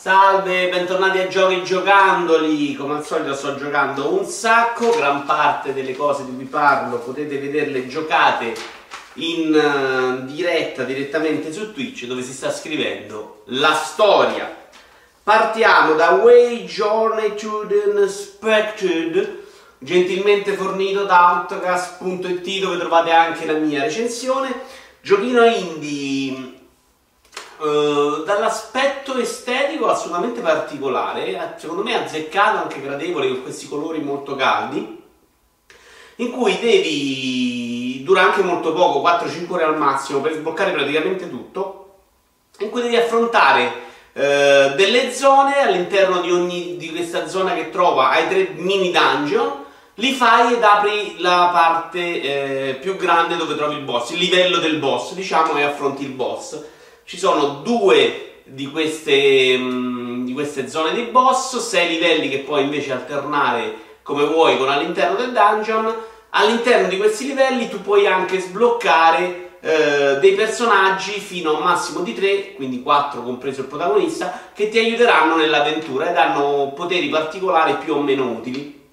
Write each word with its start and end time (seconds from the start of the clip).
Salve, 0.00 0.68
bentornati 0.68 1.18
a 1.18 1.26
Giochi 1.26 1.64
Giocandoli, 1.64 2.76
come 2.76 2.98
al 2.98 3.04
solito 3.04 3.34
sto 3.34 3.56
giocando 3.56 4.12
un 4.12 4.24
sacco, 4.26 4.90
gran 4.90 5.24
parte 5.24 5.74
delle 5.74 5.96
cose 5.96 6.24
di 6.24 6.32
cui 6.36 6.44
parlo 6.44 6.98
potete 6.98 7.36
vederle 7.36 7.88
giocate 7.88 8.54
in 9.14 9.52
uh, 9.52 10.24
diretta 10.24 10.84
direttamente 10.84 11.52
su 11.52 11.72
Twitch 11.72 12.04
dove 12.04 12.22
si 12.22 12.32
sta 12.32 12.52
scrivendo 12.52 13.42
la 13.46 13.72
storia. 13.74 14.54
Partiamo 15.20 15.94
da 15.94 16.10
Way 16.12 16.66
Journey 16.66 17.34
to 17.34 17.66
the 17.66 17.90
Unexpected, 17.90 19.46
gentilmente 19.78 20.52
fornito 20.52 21.06
da 21.06 21.44
Outcast.it 21.50 22.60
dove 22.60 22.78
trovate 22.78 23.10
anche 23.10 23.44
la 23.46 23.54
mia 23.54 23.82
recensione. 23.82 24.60
Giochino 25.00 25.44
indie 25.44 26.57
Uh, 27.58 28.22
dall'aspetto 28.22 29.18
estetico 29.18 29.88
assolutamente 29.88 30.40
particolare, 30.40 31.54
secondo 31.56 31.82
me 31.82 31.96
azzeccato, 31.96 32.58
anche 32.58 32.80
gradevole, 32.80 33.26
con 33.28 33.42
questi 33.42 33.66
colori 33.66 33.98
molto 33.98 34.36
caldi, 34.36 35.02
in 36.16 36.30
cui 36.30 36.56
devi, 36.60 38.04
dura 38.04 38.22
anche 38.22 38.42
molto 38.42 38.72
poco, 38.72 39.00
4-5 39.00 39.50
ore 39.50 39.64
al 39.64 39.76
massimo, 39.76 40.20
per 40.20 40.34
sbloccare 40.34 40.70
praticamente 40.70 41.28
tutto, 41.28 41.96
in 42.58 42.70
cui 42.70 42.80
devi 42.80 42.94
affrontare 42.94 43.66
uh, 44.12 44.20
delle 44.76 45.12
zone 45.12 45.58
all'interno 45.58 46.20
di 46.20 46.30
ogni 46.30 46.76
di 46.76 46.90
questa 46.90 47.26
zona 47.26 47.54
che 47.54 47.70
trova, 47.70 48.10
hai 48.10 48.28
tre 48.28 48.50
mini 48.54 48.92
dungeon, 48.92 49.64
li 49.94 50.12
fai 50.12 50.54
ed 50.54 50.62
apri 50.62 51.16
la 51.18 51.50
parte 51.52 51.98
eh, 51.98 52.74
più 52.74 52.94
grande 52.94 53.34
dove 53.34 53.56
trovi 53.56 53.74
il 53.74 53.82
boss, 53.82 54.10
il 54.10 54.18
livello 54.18 54.58
del 54.58 54.76
boss, 54.76 55.14
diciamo, 55.14 55.56
e 55.56 55.64
affronti 55.64 56.04
il 56.04 56.10
boss 56.10 56.76
ci 57.08 57.16
sono 57.16 57.62
due 57.62 58.42
di 58.44 58.70
queste, 58.70 59.56
mh, 59.56 59.62
mm, 59.62 60.24
di 60.26 60.34
queste 60.34 60.68
zone 60.68 60.92
di 60.92 61.04
boss, 61.04 61.56
sei 61.56 61.88
livelli 61.88 62.28
che 62.28 62.40
puoi 62.40 62.64
invece 62.64 62.92
alternare 62.92 63.96
come 64.02 64.26
vuoi 64.26 64.58
con 64.58 64.68
all'interno 64.68 65.16
del 65.16 65.32
dungeon. 65.32 65.94
All'interno 66.30 66.86
di 66.86 66.98
questi 66.98 67.28
livelli 67.28 67.70
tu 67.70 67.80
puoi 67.80 68.06
anche 68.06 68.38
sbloccare 68.38 69.52
eh, 69.60 70.18
dei 70.20 70.34
personaggi 70.34 71.12
fino 71.12 71.52
a 71.52 71.56
un 71.56 71.62
massimo 71.62 72.00
di 72.00 72.12
tre, 72.12 72.52
quindi 72.56 72.82
quattro 72.82 73.22
compreso 73.22 73.62
il 73.62 73.68
protagonista, 73.68 74.50
che 74.52 74.68
ti 74.68 74.76
aiuteranno 74.76 75.36
nell'avventura 75.36 76.10
e 76.10 76.12
danno 76.12 76.72
poteri 76.74 77.08
particolari 77.08 77.76
più 77.76 77.94
o 77.94 78.02
meno 78.02 78.32
utili. 78.32 78.86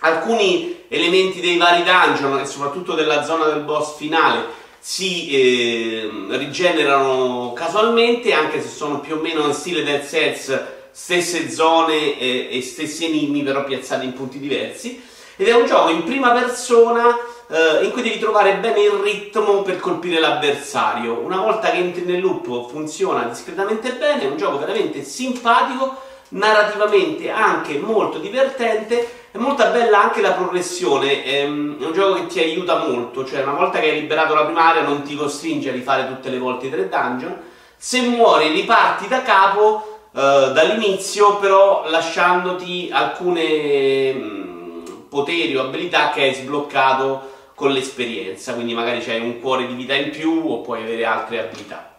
Alcuni 0.00 0.84
elementi 0.88 1.42
dei 1.42 1.58
vari 1.58 1.82
dungeon 1.82 2.40
e 2.40 2.46
soprattutto 2.46 2.94
della 2.94 3.22
zona 3.22 3.44
del 3.44 3.60
boss 3.60 3.98
finale 3.98 4.62
si 4.86 5.30
eh, 5.30 6.10
rigenerano 6.28 7.54
casualmente, 7.54 8.34
anche 8.34 8.60
se 8.60 8.68
sono 8.68 9.00
più 9.00 9.16
o 9.16 9.18
meno 9.18 9.46
in 9.46 9.54
stile 9.54 9.82
Dead 9.82 10.06
Cells, 10.06 10.62
stesse 10.90 11.50
zone 11.50 12.18
eh, 12.18 12.48
e 12.50 12.60
stessi 12.60 13.06
enigmi, 13.06 13.42
però 13.42 13.64
piazzati 13.64 14.04
in 14.04 14.12
punti 14.12 14.38
diversi. 14.38 15.02
Ed 15.36 15.48
è 15.48 15.54
un 15.54 15.64
gioco 15.64 15.88
in 15.88 16.04
prima 16.04 16.32
persona 16.32 17.16
eh, 17.48 17.82
in 17.82 17.92
cui 17.92 18.02
devi 18.02 18.18
trovare 18.18 18.56
bene 18.56 18.82
il 18.82 19.00
ritmo 19.02 19.62
per 19.62 19.80
colpire 19.80 20.20
l'avversario. 20.20 21.18
Una 21.18 21.38
volta 21.38 21.70
che 21.70 21.78
entri 21.78 22.02
nel 22.04 22.20
loop 22.20 22.68
funziona 22.68 23.24
discretamente 23.24 23.94
bene, 23.94 24.24
è 24.24 24.26
un 24.26 24.36
gioco 24.36 24.58
veramente 24.58 25.02
simpatico 25.02 25.96
narrativamente 26.30 27.30
anche 27.30 27.78
molto 27.78 28.18
divertente. 28.18 29.22
È 29.30 29.38
molto 29.38 29.68
bella 29.70 30.00
anche 30.02 30.20
la 30.20 30.32
progressione, 30.32 31.24
ehm, 31.24 31.82
è 31.82 31.86
un 31.86 31.92
gioco 31.92 32.14
che 32.14 32.26
ti 32.26 32.38
aiuta 32.38 32.84
molto, 32.86 33.24
cioè 33.24 33.42
una 33.42 33.54
volta 33.54 33.80
che 33.80 33.90
hai 33.90 34.00
liberato 34.00 34.32
la 34.32 34.44
primaria 34.44 34.82
non 34.82 35.02
ti 35.02 35.16
costringe 35.16 35.70
a 35.70 35.72
rifare 35.72 36.06
tutte 36.06 36.30
le 36.30 36.38
volte 36.38 36.66
i 36.66 36.70
tre 36.70 36.88
dungeon. 36.88 37.36
Se 37.76 38.00
muori 38.02 38.50
riparti 38.50 39.08
da 39.08 39.22
capo 39.22 39.94
eh, 40.14 40.52
dall'inizio, 40.52 41.38
però 41.38 41.88
lasciandoti 41.88 42.88
alcune 42.92 44.12
mh, 44.12 44.18
mm, 44.22 44.84
poteri 45.08 45.56
o 45.56 45.62
abilità 45.62 46.10
che 46.10 46.22
hai 46.22 46.34
sbloccato 46.34 47.32
con 47.56 47.72
l'esperienza, 47.72 48.54
quindi 48.54 48.74
magari 48.74 49.00
c'hai 49.00 49.20
un 49.20 49.40
cuore 49.40 49.66
di 49.66 49.74
vita 49.74 49.94
in 49.94 50.10
più 50.10 50.44
o 50.46 50.60
puoi 50.60 50.82
avere 50.82 51.04
altre 51.04 51.40
abilità. 51.40 51.92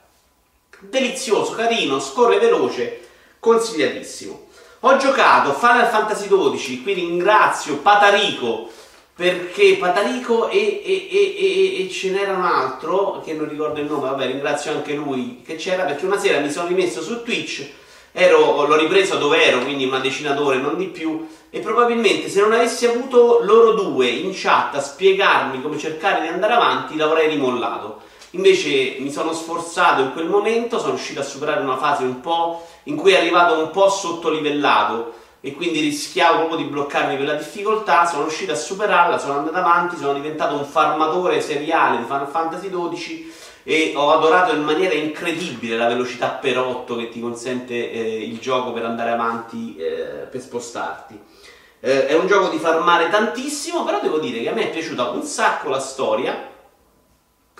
Delizioso, 0.79 1.53
carino, 1.53 1.99
scorre 1.99 2.39
veloce, 2.39 3.04
consigliatissimo. 3.45 4.47
Ho 4.81 4.97
giocato 4.97 5.53
Final 5.53 5.87
Fantasy 5.87 6.27
XII, 6.27 6.81
qui 6.81 6.93
ringrazio 6.93 7.77
Patarico 7.77 8.69
perché 9.15 9.77
Patarico 9.79 10.49
e, 10.49 10.81
e, 10.83 11.07
e, 11.09 11.85
e, 11.85 11.89
ce 11.89 12.09
n'era 12.09 12.33
un 12.33 12.43
altro 12.43 13.21
che 13.23 13.33
non 13.33 13.47
ricordo 13.47 13.79
il 13.79 13.85
nome, 13.85 14.09
vabbè 14.09 14.25
ringrazio 14.25 14.71
anche 14.71 14.93
lui 14.93 15.41
che 15.45 15.55
c'era 15.55 15.83
perché 15.83 16.05
una 16.05 16.17
sera 16.17 16.39
mi 16.39 16.51
sono 16.51 16.67
rimesso 16.67 17.01
su 17.01 17.23
Twitch, 17.23 17.69
ero, 18.11 18.65
l'ho 18.65 18.77
ripreso 18.77 19.17
dove 19.17 19.41
ero, 19.41 19.59
quindi 19.59 19.85
una 19.85 19.99
decina 19.99 20.33
d'ore, 20.33 20.57
non 20.57 20.75
di 20.75 20.87
più, 20.87 21.27
e 21.49 21.59
probabilmente 21.59 22.27
se 22.29 22.41
non 22.41 22.51
avessi 22.51 22.85
avuto 22.87 23.39
loro 23.43 23.71
due 23.71 24.07
in 24.07 24.31
chat 24.33 24.75
a 24.75 24.81
spiegarmi 24.81 25.61
come 25.61 25.77
cercare 25.77 26.21
di 26.21 26.27
andare 26.27 26.53
avanti 26.53 26.97
l'avrei 26.97 27.29
rimollato. 27.29 28.01
Invece 28.31 28.97
mi 28.99 29.11
sono 29.11 29.31
sforzato 29.33 30.01
in 30.01 30.11
quel 30.11 30.27
momento, 30.27 30.77
sono 30.77 30.95
riuscito 30.95 31.21
a 31.21 31.23
superare 31.23 31.61
una 31.61 31.77
fase 31.77 32.03
un 32.03 32.19
po' 32.19 32.67
in 32.85 32.95
cui 32.95 33.13
è 33.13 33.17
arrivato 33.17 33.59
un 33.59 33.69
po' 33.71 33.89
sottolivellato 33.89 35.13
e 35.41 35.53
quindi 35.53 35.79
rischiavo 35.79 36.37
proprio 36.37 36.57
di 36.57 36.63
bloccarmi 36.63 37.17
per 37.17 37.27
la 37.27 37.33
difficoltà, 37.35 38.05
sono 38.05 38.23
riuscito 38.23 38.51
a 38.51 38.55
superarla, 38.55 39.19
sono 39.19 39.37
andato 39.37 39.57
avanti, 39.57 39.95
sono 39.95 40.13
diventato 40.13 40.55
un 40.55 40.65
farmatore 40.65 41.39
seriale 41.39 41.97
di 41.97 42.05
Final 42.05 42.27
Fantasy 42.27 42.69
XII 42.69 43.33
e 43.63 43.93
ho 43.95 44.11
adorato 44.11 44.55
in 44.55 44.63
maniera 44.63 44.93
incredibile 44.93 45.77
la 45.77 45.87
velocità 45.87 46.29
per 46.29 46.57
8 46.57 46.95
che 46.95 47.09
ti 47.09 47.19
consente 47.19 47.91
eh, 47.91 48.23
il 48.23 48.39
gioco 48.39 48.71
per 48.73 48.85
andare 48.85 49.11
avanti, 49.11 49.75
eh, 49.75 50.27
per 50.29 50.41
spostarti. 50.41 51.19
Eh, 51.79 52.07
è 52.07 52.15
un 52.15 52.25
gioco 52.25 52.49
di 52.49 52.57
farmare 52.57 53.09
tantissimo, 53.09 53.83
però 53.83 53.99
devo 54.01 54.17
dire 54.17 54.41
che 54.41 54.49
a 54.49 54.53
me 54.53 54.63
è 54.63 54.69
piaciuta 54.71 55.09
un 55.09 55.23
sacco 55.23 55.69
la 55.69 55.79
storia, 55.79 56.53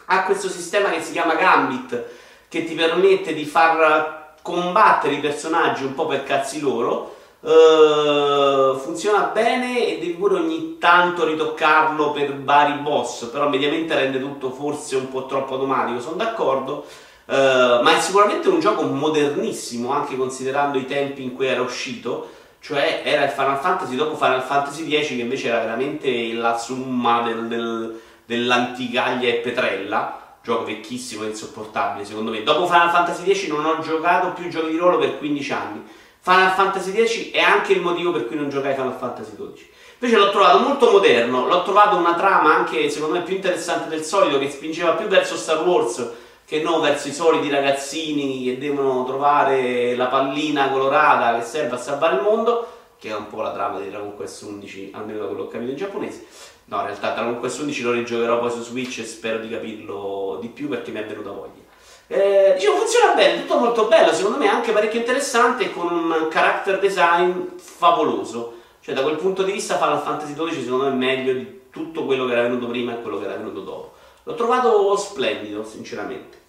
ha 0.05 0.23
questo 0.23 0.49
sistema 0.49 0.89
che 0.89 1.01
si 1.01 1.11
chiama 1.11 1.35
Gambit 1.35 2.03
che 2.47 2.65
ti 2.65 2.73
permette 2.73 3.33
di 3.33 3.45
far 3.45 4.14
combattere 4.45 5.15
i 5.15 5.19
personaggi 5.19 5.83
un 5.83 5.95
po' 5.95 6.05
per 6.05 6.23
cazzi 6.23 6.59
loro. 6.59 7.15
Uh, 7.39 8.77
funziona 8.77 9.31
bene 9.33 9.87
e 9.87 9.99
devi 9.99 10.13
pure 10.13 10.35
ogni 10.35 10.77
tanto 10.77 11.25
ritoccarlo 11.25 12.11
per 12.11 12.43
vari 12.43 12.73
boss, 12.73 13.25
però 13.25 13.49
mediamente 13.49 13.95
rende 13.95 14.19
tutto 14.19 14.51
forse 14.51 14.97
un 14.97 15.09
po' 15.09 15.25
troppo 15.25 15.55
automatico, 15.55 15.99
sono 15.99 16.15
d'accordo. 16.15 16.85
Uh, 17.25 17.81
ma 17.81 17.95
è 17.95 17.99
sicuramente 17.99 18.47
un 18.47 18.59
gioco 18.59 18.83
modernissimo, 18.83 19.91
anche 19.91 20.15
considerando 20.15 20.77
i 20.77 20.85
tempi 20.85 21.23
in 21.23 21.33
cui 21.33 21.47
era 21.47 21.61
uscito. 21.61 22.29
Cioè 22.59 23.01
era 23.03 23.23
il 23.23 23.31
Final 23.31 23.57
Fantasy 23.57 23.95
dopo 23.95 24.15
Final 24.15 24.43
Fantasy 24.43 24.87
X, 24.87 25.07
che 25.07 25.13
invece 25.15 25.47
era 25.47 25.59
veramente 25.59 26.33
la 26.33 26.55
summa 26.55 27.21
del, 27.21 27.47
del, 27.47 27.99
dell'anticaglia 28.25 29.27
e 29.27 29.33
petrella 29.35 30.24
gioco 30.45 30.63
vecchissimo 30.63 31.23
e 31.23 31.29
insopportabile 31.29 32.05
secondo 32.05 32.29
me. 32.29 32.43
Dopo 32.43 32.67
Final 32.67 32.91
Fantasy 32.91 33.33
X 33.33 33.47
non 33.47 33.65
ho 33.65 33.79
giocato 33.79 34.33
più 34.33 34.47
giochi 34.47 34.69
di 34.69 34.77
ruolo 34.77 34.99
per 34.99 35.17
15 35.17 35.51
anni. 35.53 35.83
Final 36.19 36.51
Fantasy 36.51 37.05
X 37.05 37.31
è 37.31 37.39
anche 37.39 37.73
il 37.73 37.81
motivo 37.81 38.11
per 38.11 38.27
cui 38.27 38.35
non 38.35 38.49
giocai 38.49 38.75
Final 38.75 38.95
Fantasy 38.97 39.35
XII. 39.35 39.69
Invece 39.99 40.19
l'ho 40.19 40.29
trovato 40.29 40.59
molto 40.59 40.91
moderno, 40.91 41.47
l'ho 41.47 41.63
trovato 41.63 41.95
una 41.95 42.13
trama 42.13 42.53
anche 42.53 42.89
secondo 42.91 43.15
me 43.15 43.23
più 43.23 43.35
interessante 43.35 43.89
del 43.89 44.03
solito 44.03 44.37
che 44.37 44.51
spingeva 44.51 44.91
più 44.91 45.07
verso 45.07 45.35
Star 45.35 45.65
Wars 45.65 46.11
che 46.45 46.61
non 46.61 46.79
verso 46.79 47.07
i 47.07 47.13
soliti 47.13 47.49
ragazzini 47.49 48.43
che 48.43 48.59
devono 48.59 49.03
trovare 49.03 49.95
la 49.95 50.05
pallina 50.05 50.69
colorata 50.69 51.39
che 51.39 51.43
serve 51.43 51.73
a 51.73 51.79
salvare 51.79 52.17
il 52.17 52.21
mondo, 52.21 52.67
che 52.99 53.09
è 53.09 53.15
un 53.15 53.25
po' 53.27 53.41
la 53.41 53.51
trama 53.51 53.79
di 53.79 53.89
Dragon 53.89 54.15
Quest 54.15 54.43
11, 54.43 54.91
almeno 54.93 55.19
da 55.19 55.25
quello 55.25 55.41
che 55.41 55.47
ho 55.47 55.51
capito 55.51 55.71
in 55.71 55.77
giapponese. 55.77 56.25
No, 56.67 56.79
in 56.79 56.85
realtà 56.85 57.13
Dragon 57.13 57.39
Quest 57.39 57.59
11 57.59 57.81
lo 57.83 57.91
rigiocherò 57.91 58.39
poi 58.39 58.49
su 58.49 58.63
Switch 58.63 58.97
e 58.99 59.05
spero 59.05 59.37
di 59.37 59.49
capirlo 59.49 60.39
di 60.41 60.47
più 60.47 60.67
perché 60.67 60.91
mi 60.91 60.99
è 60.99 61.05
venuta 61.05 61.29
voglia. 61.29 61.61
Eh, 62.07 62.53
diciamo, 62.55 62.77
funziona 62.77 63.13
bene, 63.13 63.41
tutto 63.41 63.59
molto 63.59 63.85
bello, 63.85 64.13
secondo 64.13 64.37
me 64.37 64.47
anche 64.47 64.71
parecchio 64.71 64.99
interessante 64.99 65.71
con 65.71 65.91
un 65.91 66.27
character 66.29 66.79
design 66.79 67.55
favoloso. 67.57 68.61
Cioè, 68.81 68.95
da 68.95 69.03
quel 69.03 69.17
punto 69.17 69.43
di 69.43 69.51
vista 69.51 69.77
Final 69.77 70.01
Fantasy 70.01 70.33
XII 70.33 70.63
secondo 70.63 70.85
me 70.85 70.91
è 70.91 70.93
meglio 70.93 71.33
di 71.33 71.61
tutto 71.69 72.05
quello 72.05 72.25
che 72.25 72.31
era 72.31 72.43
venuto 72.43 72.67
prima 72.67 72.93
e 72.93 73.01
quello 73.01 73.19
che 73.19 73.25
era 73.25 73.35
venuto 73.35 73.61
dopo. 73.61 73.93
L'ho 74.23 74.35
trovato 74.35 74.95
splendido, 74.97 75.63
sinceramente. 75.63 76.41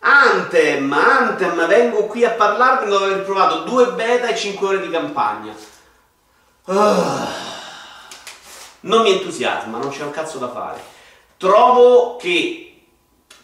Anthem, 0.00 0.92
Anthem, 0.92 1.66
vengo 1.66 2.04
qui 2.04 2.24
a 2.24 2.30
parlarvi 2.30 2.90
dopo 2.90 3.04
aver 3.04 3.24
provato 3.24 3.64
due 3.64 3.92
beta 3.92 4.28
e 4.28 4.36
5 4.36 4.66
ore 4.66 4.80
di 4.80 4.90
campagna. 4.90 5.54
Uh 6.66 7.45
non 8.80 9.02
mi 9.02 9.12
entusiasma, 9.12 9.78
non 9.78 9.90
c'è 9.90 10.02
un 10.02 10.10
cazzo 10.10 10.38
da 10.38 10.50
fare. 10.50 10.80
Trovo 11.36 12.16
che 12.16 12.66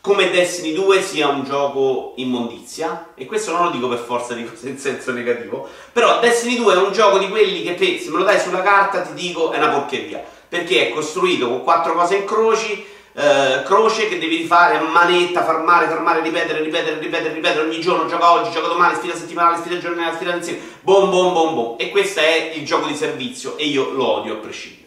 come 0.02 0.30
Destiny 0.30 0.72
2 0.72 1.00
sia 1.00 1.28
un 1.28 1.44
gioco 1.44 2.14
immondizia, 2.16 3.10
e 3.14 3.24
questo 3.24 3.52
non 3.52 3.66
lo 3.66 3.70
dico 3.70 3.86
per 3.86 3.98
forza 3.98 4.34
di 4.34 4.40
in 4.62 4.76
senso 4.76 5.12
negativo, 5.12 5.68
però 5.92 6.18
Destiny 6.18 6.56
2 6.56 6.74
è 6.74 6.76
un 6.76 6.92
gioco 6.92 7.18
di 7.18 7.28
quelli 7.28 7.62
che 7.62 7.76
te, 7.76 8.00
se 8.00 8.10
me 8.10 8.18
lo 8.18 8.24
dai 8.24 8.40
sulla 8.40 8.62
carta 8.62 9.02
ti 9.02 9.14
dico 9.14 9.52
è 9.52 9.58
una 9.58 9.68
porcheria, 9.68 10.20
perché 10.48 10.88
è 10.88 10.92
costruito 10.92 11.46
con 11.48 11.62
quattro 11.62 11.94
cose 11.94 12.16
in 12.16 12.24
croci, 12.24 12.84
eh, 13.14 13.62
croce 13.64 14.08
che 14.08 14.18
devi 14.18 14.44
fare 14.44 14.76
a 14.76 14.82
manetta, 14.82 15.44
far 15.44 15.62
male, 15.62 15.86
far 15.86 16.00
male, 16.00 16.20
ripetere, 16.20 16.62
ripetere, 16.62 16.98
ripetere, 16.98 17.34
ripetere 17.34 17.64
ogni 17.64 17.80
giorno, 17.80 18.08
gioca 18.08 18.32
oggi, 18.32 18.50
gioca 18.50 18.66
domani, 18.66 18.96
sfida 18.96 19.14
settimanale, 19.14 19.58
sfida 19.58 19.78
giornale, 19.78 20.16
sfida 20.16 20.34
insieme, 20.34 20.58
bom 20.80 21.10
bom 21.10 21.32
bom 21.32 21.54
bom. 21.54 21.74
E 21.78 21.90
questo 21.90 22.18
è 22.18 22.54
il 22.56 22.64
gioco 22.64 22.88
di 22.88 22.96
servizio 22.96 23.56
e 23.56 23.66
io 23.66 23.92
lo 23.92 24.04
odio 24.04 24.32
a 24.32 24.36
prescindere. 24.38 24.81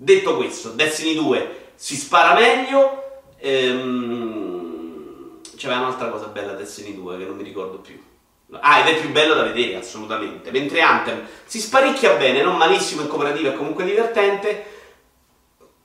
Detto 0.00 0.36
questo, 0.36 0.70
Destiny 0.70 1.16
2 1.16 1.70
si 1.74 1.96
spara 1.96 2.32
meglio, 2.34 3.24
ehm, 3.36 5.40
c'era 5.56 5.78
un'altra 5.78 6.10
cosa 6.10 6.26
bella 6.26 6.52
Destiny 6.52 6.94
2 6.94 7.18
che 7.18 7.24
non 7.24 7.34
mi 7.34 7.42
ricordo 7.42 7.78
più. 7.78 8.00
Ah, 8.60 8.78
ed 8.78 8.94
è 8.94 9.00
più 9.00 9.10
bello 9.10 9.34
da 9.34 9.42
vedere, 9.42 9.74
assolutamente. 9.74 10.52
Mentre 10.52 10.82
Anthem 10.82 11.26
si 11.44 11.58
sparicchia 11.58 12.14
bene, 12.14 12.42
non 12.42 12.56
malissimo, 12.56 13.02
in 13.02 13.08
cooperativa, 13.08 13.48
è 13.48 13.54
comunque 13.54 13.84
divertente, 13.84 14.66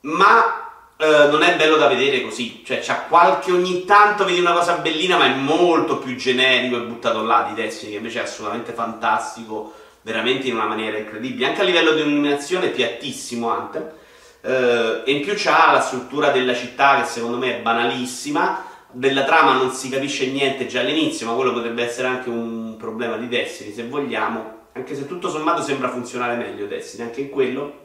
ma 0.02 0.70
eh, 0.96 1.28
non 1.32 1.42
è 1.42 1.56
bello 1.56 1.78
da 1.78 1.88
vedere 1.88 2.22
così, 2.22 2.62
cioè 2.64 2.82
c'ha 2.84 3.06
qualche 3.10 3.52
ogni 3.52 3.84
tanto 3.84 4.26
vedi 4.26 4.40
una 4.40 4.54
cosa 4.54 4.76
bellina, 4.76 5.18
ma 5.18 5.26
è 5.26 5.34
molto 5.34 5.98
più 5.98 6.16
generico 6.16 6.78
e 6.78 6.82
buttato 6.82 7.24
là 7.24 7.48
di 7.50 7.60
Destiny, 7.60 7.94
che 7.94 7.98
invece 7.98 8.20
è 8.20 8.24
assolutamente 8.26 8.74
fantastico, 8.74 9.74
veramente 10.04 10.48
in 10.48 10.54
una 10.54 10.68
maniera 10.68 11.00
incredibile. 11.00 11.48
Anche 11.48 11.62
a 11.62 11.64
livello 11.64 11.94
di 11.94 12.02
illuminazione 12.02 12.68
è 12.68 12.72
piattissimo 12.72 13.50
Anthem. 13.50 14.02
Eh, 14.46 15.02
e 15.06 15.12
in 15.12 15.22
più 15.22 15.34
c'ha 15.36 15.72
la 15.72 15.80
struttura 15.80 16.30
della 16.30 16.54
città 16.54 17.00
che 17.00 17.08
secondo 17.08 17.38
me 17.38 17.58
è 17.58 17.62
banalissima. 17.62 18.66
Della 18.92 19.24
trama 19.24 19.54
non 19.54 19.72
si 19.72 19.90
capisce 19.90 20.28
niente 20.28 20.68
già 20.68 20.82
all'inizio, 20.82 21.26
ma 21.26 21.34
quello 21.34 21.54
potrebbe 21.54 21.84
essere 21.84 22.08
anche 22.08 22.30
un 22.30 22.76
problema 22.78 23.18
di 23.18 23.28
Destiny, 23.28 23.74
se 23.74 23.88
vogliamo. 23.88 24.62
Anche 24.74 24.96
se 24.96 25.08
tutto 25.08 25.30
sommato 25.30 25.62
sembra 25.62 25.90
funzionare 25.90 26.36
meglio 26.36 26.68
Destiny, 26.68 27.04
anche 27.04 27.22
in 27.22 27.30
quello 27.30 27.82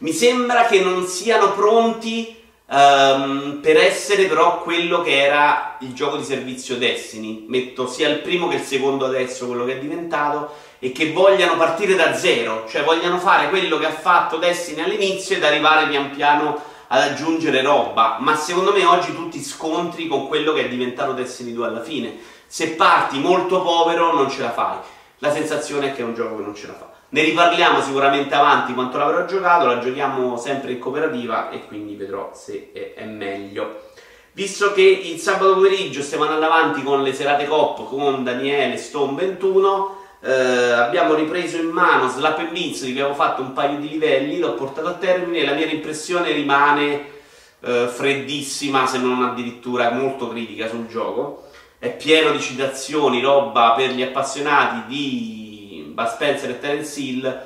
mi 0.00 0.12
sembra 0.12 0.64
che 0.64 0.80
non 0.80 1.06
siano 1.06 1.52
pronti 1.52 2.34
um, 2.68 3.58
per 3.60 3.76
essere 3.76 4.24
però 4.24 4.62
quello 4.62 5.02
che 5.02 5.20
era 5.20 5.76
il 5.80 5.92
gioco 5.92 6.16
di 6.16 6.24
servizio 6.24 6.78
Destiny. 6.78 7.44
Metto 7.48 7.86
sia 7.86 8.08
il 8.08 8.20
primo 8.20 8.48
che 8.48 8.56
il 8.56 8.62
secondo 8.62 9.04
adesso, 9.04 9.46
quello 9.46 9.66
che 9.66 9.74
è 9.74 9.78
diventato, 9.78 10.54
e 10.80 10.92
che 10.92 11.12
vogliano 11.12 11.56
partire 11.56 11.94
da 11.94 12.14
zero, 12.14 12.66
cioè 12.68 12.82
vogliano 12.82 13.18
fare 13.18 13.48
quello 13.50 13.78
che 13.78 13.86
ha 13.86 13.92
fatto 13.92 14.38
Destiny 14.38 14.82
all'inizio 14.82 15.36
ed 15.36 15.44
arrivare 15.44 15.86
pian 15.86 16.10
piano 16.10 16.60
ad 16.88 17.02
aggiungere 17.02 17.62
roba. 17.62 18.16
Ma 18.18 18.34
secondo 18.34 18.72
me 18.72 18.84
oggi 18.84 19.14
tu 19.14 19.28
ti 19.28 19.42
scontri 19.42 20.08
con 20.08 20.26
quello 20.26 20.52
che 20.52 20.64
è 20.64 20.68
diventato 20.68 21.12
Destiny 21.12 21.52
2 21.52 21.66
alla 21.66 21.82
fine. 21.82 22.18
Se 22.46 22.70
parti 22.70 23.18
molto 23.18 23.62
povero 23.62 24.12
non 24.12 24.28
ce 24.28 24.40
la 24.40 24.50
fai. 24.50 24.78
La 25.18 25.30
sensazione 25.30 25.90
è 25.90 25.94
che 25.94 26.00
è 26.00 26.04
un 26.04 26.14
gioco 26.14 26.38
che 26.38 26.42
non 26.42 26.54
ce 26.54 26.66
la 26.66 26.72
fa. 26.72 26.90
Ne 27.10 27.22
riparliamo 27.22 27.82
sicuramente 27.82 28.34
avanti 28.34 28.72
quanto 28.72 28.96
l'avrò 28.96 29.24
giocato, 29.26 29.66
la 29.66 29.80
giochiamo 29.80 30.36
sempre 30.36 30.72
in 30.72 30.78
cooperativa 30.78 31.50
e 31.50 31.66
quindi 31.66 31.94
vedrò 31.94 32.30
se 32.32 32.70
è, 32.72 33.04
meglio. 33.04 33.90
Visto 34.32 34.72
che 34.72 34.82
il 34.82 35.18
sabato 35.18 35.54
pomeriggio 35.54 36.02
stiamo 36.02 36.24
andando 36.24 36.46
avanti 36.46 36.82
con 36.82 37.02
le 37.02 37.12
serate 37.12 37.46
COP 37.46 37.88
con 37.88 38.22
Daniele 38.22 38.76
Stone 38.76 39.14
21, 39.16 39.99
eh, 40.22 40.72
abbiamo 40.72 41.14
ripreso 41.14 41.56
in 41.56 41.68
mano 41.68 42.08
Slap 42.08 42.50
Beats, 42.50 42.82
che 42.82 42.90
avevo 42.90 43.14
fatto 43.14 43.42
un 43.42 43.52
paio 43.52 43.78
di 43.78 43.88
livelli, 43.88 44.38
l'ho 44.38 44.54
portato 44.54 44.88
a 44.88 44.94
termine 44.94 45.38
e 45.38 45.46
la 45.46 45.54
mia 45.54 45.66
impressione 45.66 46.32
rimane 46.32 47.18
eh, 47.60 47.88
freddissima, 47.88 48.86
se 48.86 48.98
non 48.98 49.22
addirittura 49.22 49.90
molto 49.90 50.28
critica 50.28 50.68
sul 50.68 50.86
gioco. 50.86 51.48
È 51.78 51.90
pieno 51.96 52.32
di 52.32 52.40
citazioni, 52.40 53.22
roba 53.22 53.72
per 53.72 53.90
gli 53.92 54.02
appassionati 54.02 54.86
di 54.86 55.90
Bud 55.94 56.06
Spencer 56.08 56.50
e 56.50 56.60
Terence 56.60 57.00
Hill, 57.00 57.42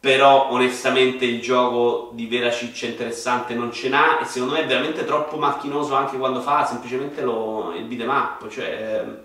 però 0.00 0.50
onestamente 0.50 1.24
il 1.24 1.40
gioco 1.40 2.10
di 2.12 2.26
vera 2.26 2.50
ciccia 2.50 2.86
interessante 2.86 3.54
non 3.54 3.72
ce 3.72 3.88
n'ha 3.88 4.20
e 4.20 4.26
secondo 4.26 4.54
me 4.54 4.60
è 4.60 4.66
veramente 4.66 5.04
troppo 5.04 5.38
macchinoso 5.38 5.94
anche 5.94 6.16
quando 6.16 6.40
fa 6.40 6.64
semplicemente 6.64 7.22
lo, 7.22 7.72
il 7.74 7.84
beat'em 7.84 8.08
up, 8.08 8.48
cioè 8.48 9.00
ehm, 9.02 9.18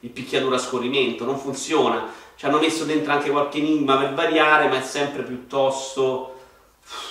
il 0.00 0.10
picchiatura 0.10 0.56
a 0.56 0.58
scorrimento, 0.58 1.24
non 1.24 1.38
funziona. 1.38 2.06
Ci 2.36 2.46
hanno 2.46 2.58
messo 2.58 2.84
dentro 2.84 3.12
anche 3.12 3.30
qualche 3.30 3.58
enigma 3.58 3.96
per 3.96 4.14
variare, 4.14 4.68
ma 4.68 4.78
è 4.78 4.82
sempre 4.82 5.22
piuttosto 5.22 6.34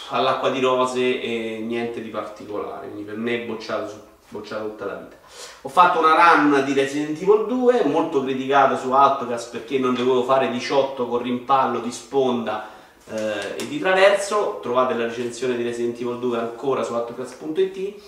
all'acqua 0.09 0.49
di 0.49 0.59
rose 0.59 1.21
e 1.21 1.63
niente 1.65 2.01
di 2.01 2.09
particolare, 2.09 2.87
quindi 2.87 3.03
per 3.03 3.15
me 3.17 3.43
è 3.43 3.45
bocciato 3.45 4.09
bocciato 4.31 4.69
tutta 4.69 4.85
la 4.85 4.95
vita. 4.95 5.15
Ho 5.61 5.69
fatto 5.69 5.99
una 5.99 6.15
run 6.15 6.63
di 6.65 6.73
Resident 6.73 7.21
Evil 7.21 7.45
2, 7.47 7.83
molto 7.85 8.23
criticato 8.23 8.77
su 8.77 8.91
Outcast 8.91 9.51
perché 9.51 9.77
non 9.77 9.93
dovevo 9.93 10.23
fare 10.23 10.49
18 10.49 11.05
con 11.07 11.21
rimpallo 11.21 11.79
di 11.79 11.91
sponda 11.91 12.69
eh, 13.09 13.55
e 13.57 13.67
di 13.67 13.79
traverso. 13.79 14.59
Trovate 14.61 14.93
la 14.93 15.05
recensione 15.05 15.55
di 15.55 15.63
Resident 15.63 15.99
Evil 15.99 16.17
2 16.17 16.37
ancora 16.37 16.83
su 16.83 16.93
outcast.it. 16.93 18.01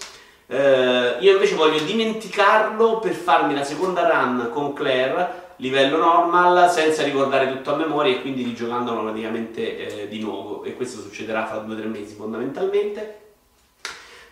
Eh, 0.48 1.18
io 1.20 1.32
invece 1.34 1.56
voglio 1.56 1.80
dimenticarlo 1.84 3.00
per 3.00 3.14
farmi 3.14 3.54
la 3.54 3.64
seconda 3.64 4.08
run 4.08 4.50
con 4.52 4.74
Claire 4.74 5.53
livello 5.64 5.96
normal 5.98 6.70
senza 6.70 7.04
ricordare 7.04 7.48
tutto 7.48 7.74
a 7.74 7.78
memoria 7.78 8.14
e 8.14 8.22
quindi 8.22 8.44
rigiocandolo 8.44 9.02
praticamente 9.02 10.02
eh, 10.02 10.08
di 10.10 10.20
nuovo. 10.20 10.64
E 10.66 10.76
questo 10.76 11.02
succederà 11.02 11.46
fra 11.48 11.64
2-3 11.64 11.88
mesi 11.88 12.16
fondamentalmente. 12.16 13.22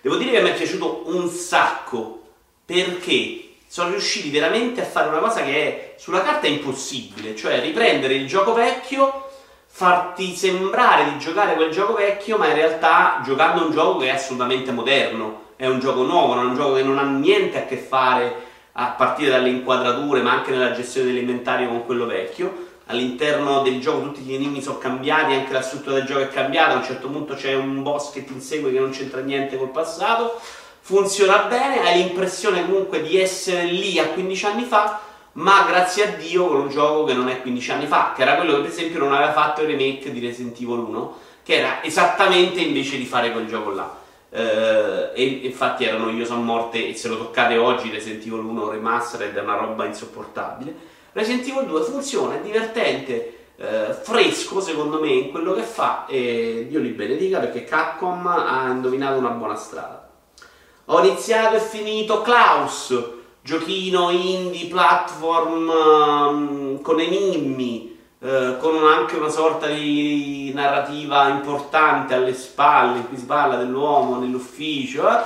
Devo 0.02 0.18
dire 0.18 0.32
che 0.32 0.42
mi 0.42 0.50
è 0.50 0.54
piaciuto 0.54 1.04
un 1.06 1.30
sacco 1.30 2.22
perché 2.66 3.54
sono 3.66 3.92
riusciti 3.92 4.30
veramente 4.30 4.82
a 4.82 4.86
fare 4.86 5.08
una 5.08 5.20
cosa 5.20 5.42
che 5.44 5.56
è 5.56 5.96
sulla 5.98 6.22
carta 6.22 6.48
impossibile, 6.48 7.36
cioè 7.36 7.62
riprendere 7.62 8.16
il 8.16 8.28
gioco 8.28 8.54
vecchio, 8.54 9.30
farti 9.68 10.36
sembrare 10.36 11.14
di 11.14 11.20
giocare 11.20 11.56
quel 11.56 11.72
gioco 11.72 11.94
vecchio, 11.94 12.38
ma 12.38 12.48
in 12.48 12.56
realtà 12.56 13.22
giocando 13.24 13.64
un 13.64 13.72
gioco 13.72 14.00
che 14.00 14.08
è 14.08 14.16
assolutamente 14.16 14.72
moderno, 14.72 15.44
è 15.56 15.68
un 15.68 15.80
gioco 15.80 16.02
nuovo, 16.02 16.34
è 16.34 16.44
un 16.44 16.56
gioco 16.56 16.74
che 16.74 16.84
non 16.84 16.98
ha 16.98 17.04
niente 17.04 17.60
a 17.60 17.66
che 17.66 17.78
fare 17.78 18.50
a 18.74 18.88
partire 18.98 19.30
dalle 19.32 19.50
inquadrature, 19.50 20.22
ma 20.22 20.32
anche 20.32 20.52
nella 20.52 20.72
gestione 20.72 21.08
dell'inventario 21.08 21.68
con 21.68 21.86
quello 21.86 22.06
vecchio 22.06 22.70
all'interno 22.92 23.62
del 23.62 23.80
gioco 23.80 24.02
tutti 24.02 24.22
gli 24.22 24.34
enigmi 24.34 24.62
sono 24.62 24.78
cambiati, 24.78 25.34
anche 25.34 25.54
la 25.54 25.62
struttura 25.62 25.96
del 25.96 26.06
gioco 26.06 26.20
è 26.20 26.28
cambiata, 26.28 26.74
a 26.74 26.78
un 26.78 26.84
certo 26.84 27.08
punto 27.08 27.36
c'è 27.36 27.56
un 27.56 27.82
boss 27.82 28.12
che 28.12 28.26
ti 28.26 28.34
insegue 28.34 28.72
che 28.72 28.80
non 28.80 28.92
c'entra 28.92 29.22
niente 29.22 29.58
col 29.58 29.70
passato, 29.70 30.40
funziona 30.82 31.44
bene, 31.44 31.82
hai 31.82 32.04
l'impressione 32.04 32.66
comunque 32.66 33.02
di 33.02 33.20
essere 33.20 33.64
lì 33.64 33.98
a 33.98 34.08
15 34.08 34.46
anni 34.46 34.64
fa, 34.64 35.00
ma 35.34 35.64
grazie 35.68 36.04
a 36.04 36.12
Dio 36.18 36.48
con 36.48 36.60
un 36.62 36.70
gioco 36.70 37.06
che 37.06 37.14
non 37.14 37.30
è 37.30 37.42
15 37.42 37.72
anni 37.72 37.86
fa, 37.88 38.14
che 38.16 38.22
era 38.22 38.36
quello 38.36 38.56
che 38.56 38.62
per 38.62 38.70
esempio 38.70 39.00
non 39.00 39.14
aveva 39.14 39.32
fatto 39.32 39.62
il 39.62 39.68
remake 39.68 40.12
di 40.12 40.20
Resident 40.20 40.60
Evil 40.60 40.80
1, 40.80 41.18
che 41.44 41.56
era 41.56 41.82
esattamente 41.84 42.60
invece 42.60 42.98
di 42.98 43.06
fare 43.06 43.32
quel 43.32 43.48
gioco 43.48 43.72
là. 43.72 44.00
Uh, 44.32 45.12
e 45.14 45.42
infatti 45.44 45.84
erano 45.84 46.10
io 46.10 46.24
sono 46.24 46.42
morte 46.42 46.88
e 46.88 46.96
se 46.96 47.10
lo 47.10 47.18
toccate 47.18 47.58
oggi 47.58 47.92
Resident 47.92 48.26
Evil 48.26 48.40
1 48.40 48.70
Remastered 48.70 49.36
è 49.36 49.42
una 49.42 49.58
roba 49.58 49.84
insopportabile 49.84 50.74
Resident 51.14 51.46
Evil 51.48 51.66
2 51.66 51.82
funziona, 51.84 52.36
è 52.36 52.42
divertente, 52.42 53.40
eh, 53.58 53.94
fresco 54.02 54.62
secondo 54.62 55.00
me 55.00 55.10
in 55.10 55.32
quello 55.32 55.54
che 55.54 55.64
fa 55.64 56.06
e 56.06 56.68
Dio 56.70 56.80
li 56.80 56.90
benedica 56.90 57.40
perché 57.40 57.66
Capcom 57.66 58.26
ha 58.28 58.70
indovinato 58.70 59.18
una 59.18 59.30
buona 59.30 59.56
strada. 59.56 60.10
Ho 60.86 61.04
iniziato 61.04 61.58
e 61.58 61.60
finito 61.60 62.22
Klaus, 62.22 62.98
giochino 63.42 64.10
indie 64.10 64.68
platform 64.68 65.70
um, 65.70 66.82
con 66.82 67.00
enigmi, 67.00 68.00
uh, 68.22 68.58
con 68.58 68.84
anche 68.88 69.18
una 69.18 69.30
sorta 69.30 69.68
di 69.68 70.52
narrativa 70.54 71.28
importante 71.30 72.14
alle 72.14 72.34
spalle, 72.34 73.00
in 73.00 73.08
cui 73.08 73.18
si 73.18 73.26
parla 73.26 73.56
dell'uomo 73.56 74.20
nell'ufficio. 74.20 75.10
Eh? 75.10 75.24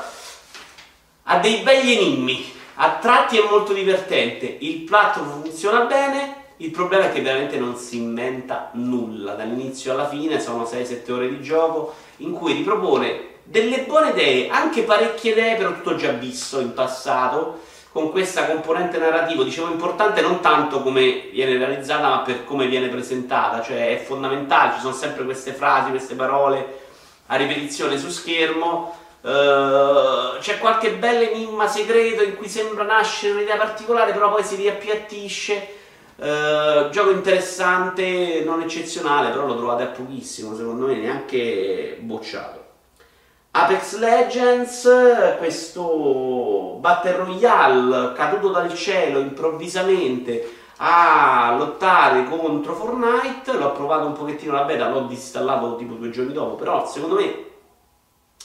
Ha 1.23 1.37
dei 1.39 1.61
begli 1.61 1.91
enigmi, 1.91 2.53
a 2.75 2.97
tratti 3.01 3.37
è 3.37 3.47
molto 3.49 3.73
divertente, 3.73 4.57
il 4.59 4.81
platform 4.81 5.41
funziona 5.41 5.81
bene, 5.81 6.43
il 6.57 6.71
problema 6.71 7.05
è 7.05 7.11
che 7.11 7.21
veramente 7.21 7.57
non 7.57 7.75
si 7.75 7.97
inventa 7.97 8.69
nulla, 8.73 9.33
dall'inizio 9.33 9.91
alla 9.91 10.07
fine 10.07 10.39
sono 10.39 10.63
6-7 10.63 11.11
ore 11.11 11.29
di 11.29 11.41
gioco 11.41 11.93
in 12.17 12.31
cui 12.31 12.53
ripropone 12.53 13.33
delle 13.43 13.83
buone 13.83 14.11
idee, 14.11 14.49
anche 14.49 14.83
parecchie 14.83 15.31
idee, 15.31 15.55
però 15.55 15.73
tutto 15.73 15.95
già 15.95 16.11
visto 16.11 16.59
in 16.59 16.73
passato, 16.73 17.61
con 17.95 18.11
questa 18.11 18.45
componente 18.45 18.97
narrativa, 18.97 19.41
dicevo 19.41 19.71
importante 19.71 20.19
non 20.19 20.41
tanto 20.41 20.81
come 20.81 21.29
viene 21.31 21.57
realizzata, 21.57 22.09
ma 22.09 22.19
per 22.23 22.43
come 22.43 22.67
viene 22.67 22.89
presentata, 22.89 23.61
cioè 23.61 23.97
è 23.97 24.03
fondamentale, 24.03 24.73
ci 24.73 24.81
sono 24.81 24.93
sempre 24.93 25.23
queste 25.23 25.53
frasi, 25.53 25.91
queste 25.91 26.13
parole 26.13 26.79
a 27.27 27.37
ripetizione 27.37 27.97
su 27.97 28.09
schermo 28.09 29.03
Uh, 29.25 30.37
c'è 30.39 30.59
qualche 30.59 30.91
bel 30.91 31.19
enigma 31.19 31.67
segreto 31.67 32.21
in 32.21 32.35
cui 32.35 32.47
sembra 32.47 32.83
nascere 32.83 33.33
un'idea 33.33 33.55
particolare, 33.55 34.11
però 34.11 34.29
poi 34.29 34.43
si 34.43 34.55
riappiattisce. 34.55 35.67
Uh, 36.17 36.89
gioco 36.91 37.09
interessante, 37.09 38.43
non 38.45 38.61
eccezionale, 38.61 39.31
però 39.31 39.47
lo 39.47 39.57
trovate 39.57 39.81
a 39.81 39.87
pochissimo, 39.87 40.55
secondo 40.55 40.85
me, 40.85 40.97
neanche 40.97 41.97
bocciato. 42.01 42.64
Apex 43.57 43.99
Legends, 43.99 45.35
questo 45.37 46.75
Battle 46.81 47.15
Royale 47.15 48.11
caduto 48.11 48.49
dal 48.49 48.73
cielo 48.75 49.19
improvvisamente 49.19 50.55
a 50.77 51.55
lottare 51.57 52.25
contro 52.25 52.75
Fortnite, 52.75 53.53
l'ho 53.53 53.71
provato 53.71 54.07
un 54.07 54.11
pochettino 54.11 54.51
la 54.51 54.63
beta, 54.63 54.89
l'ho 54.89 55.03
disinstallato 55.03 55.77
tipo 55.77 55.93
due 55.93 56.09
giorni 56.09 56.33
dopo, 56.33 56.55
però 56.55 56.85
secondo 56.85 57.15
me 57.15 57.45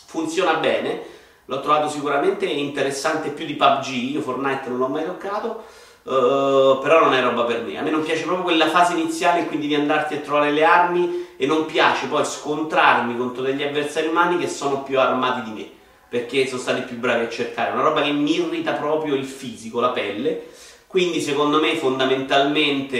funziona 0.06 0.54
bene. 0.54 1.02
l'ho 1.46 1.60
trovato 1.60 1.88
sicuramente 1.88 2.46
interessante 2.46 3.30
più 3.30 3.44
di 3.46 3.54
PUBG, 3.54 4.12
io 4.12 4.20
Fortnite 4.20 4.68
non 4.68 4.78
l'ho 4.78 4.86
mai 4.86 5.04
toccato, 5.04 5.64
uh, 6.04 6.78
però 6.80 7.00
non 7.00 7.14
è 7.14 7.20
roba 7.20 7.42
per 7.42 7.62
me. 7.62 7.76
A 7.76 7.82
me 7.82 7.90
non 7.90 8.04
piace 8.04 8.22
proprio 8.22 8.44
quella 8.44 8.68
fase 8.68 8.92
iniziale 8.92 9.40
in 9.40 9.48
cui 9.48 9.58
devi 9.58 9.74
andarti 9.74 10.14
a 10.14 10.18
trovare 10.18 10.52
le 10.52 10.62
armi 10.62 11.29
e 11.40 11.46
non 11.46 11.64
piace 11.64 12.06
poi 12.06 12.22
scontrarmi 12.22 13.16
contro 13.16 13.42
degli 13.42 13.62
avversari 13.62 14.08
umani 14.08 14.36
che 14.36 14.46
sono 14.46 14.82
più 14.82 15.00
armati 15.00 15.50
di 15.50 15.58
me, 15.58 15.66
perché 16.06 16.46
sono 16.46 16.60
stati 16.60 16.82
più 16.82 16.98
bravi 16.98 17.24
a 17.24 17.30
cercare. 17.30 17.72
Una 17.72 17.80
roba 17.80 18.02
che 18.02 18.12
mi 18.12 18.34
irrita 18.34 18.72
proprio 18.72 19.14
il 19.14 19.24
fisico, 19.24 19.80
la 19.80 19.88
pelle. 19.88 20.48
Quindi 20.86 21.22
secondo 21.22 21.58
me 21.58 21.76
fondamentalmente 21.76 22.98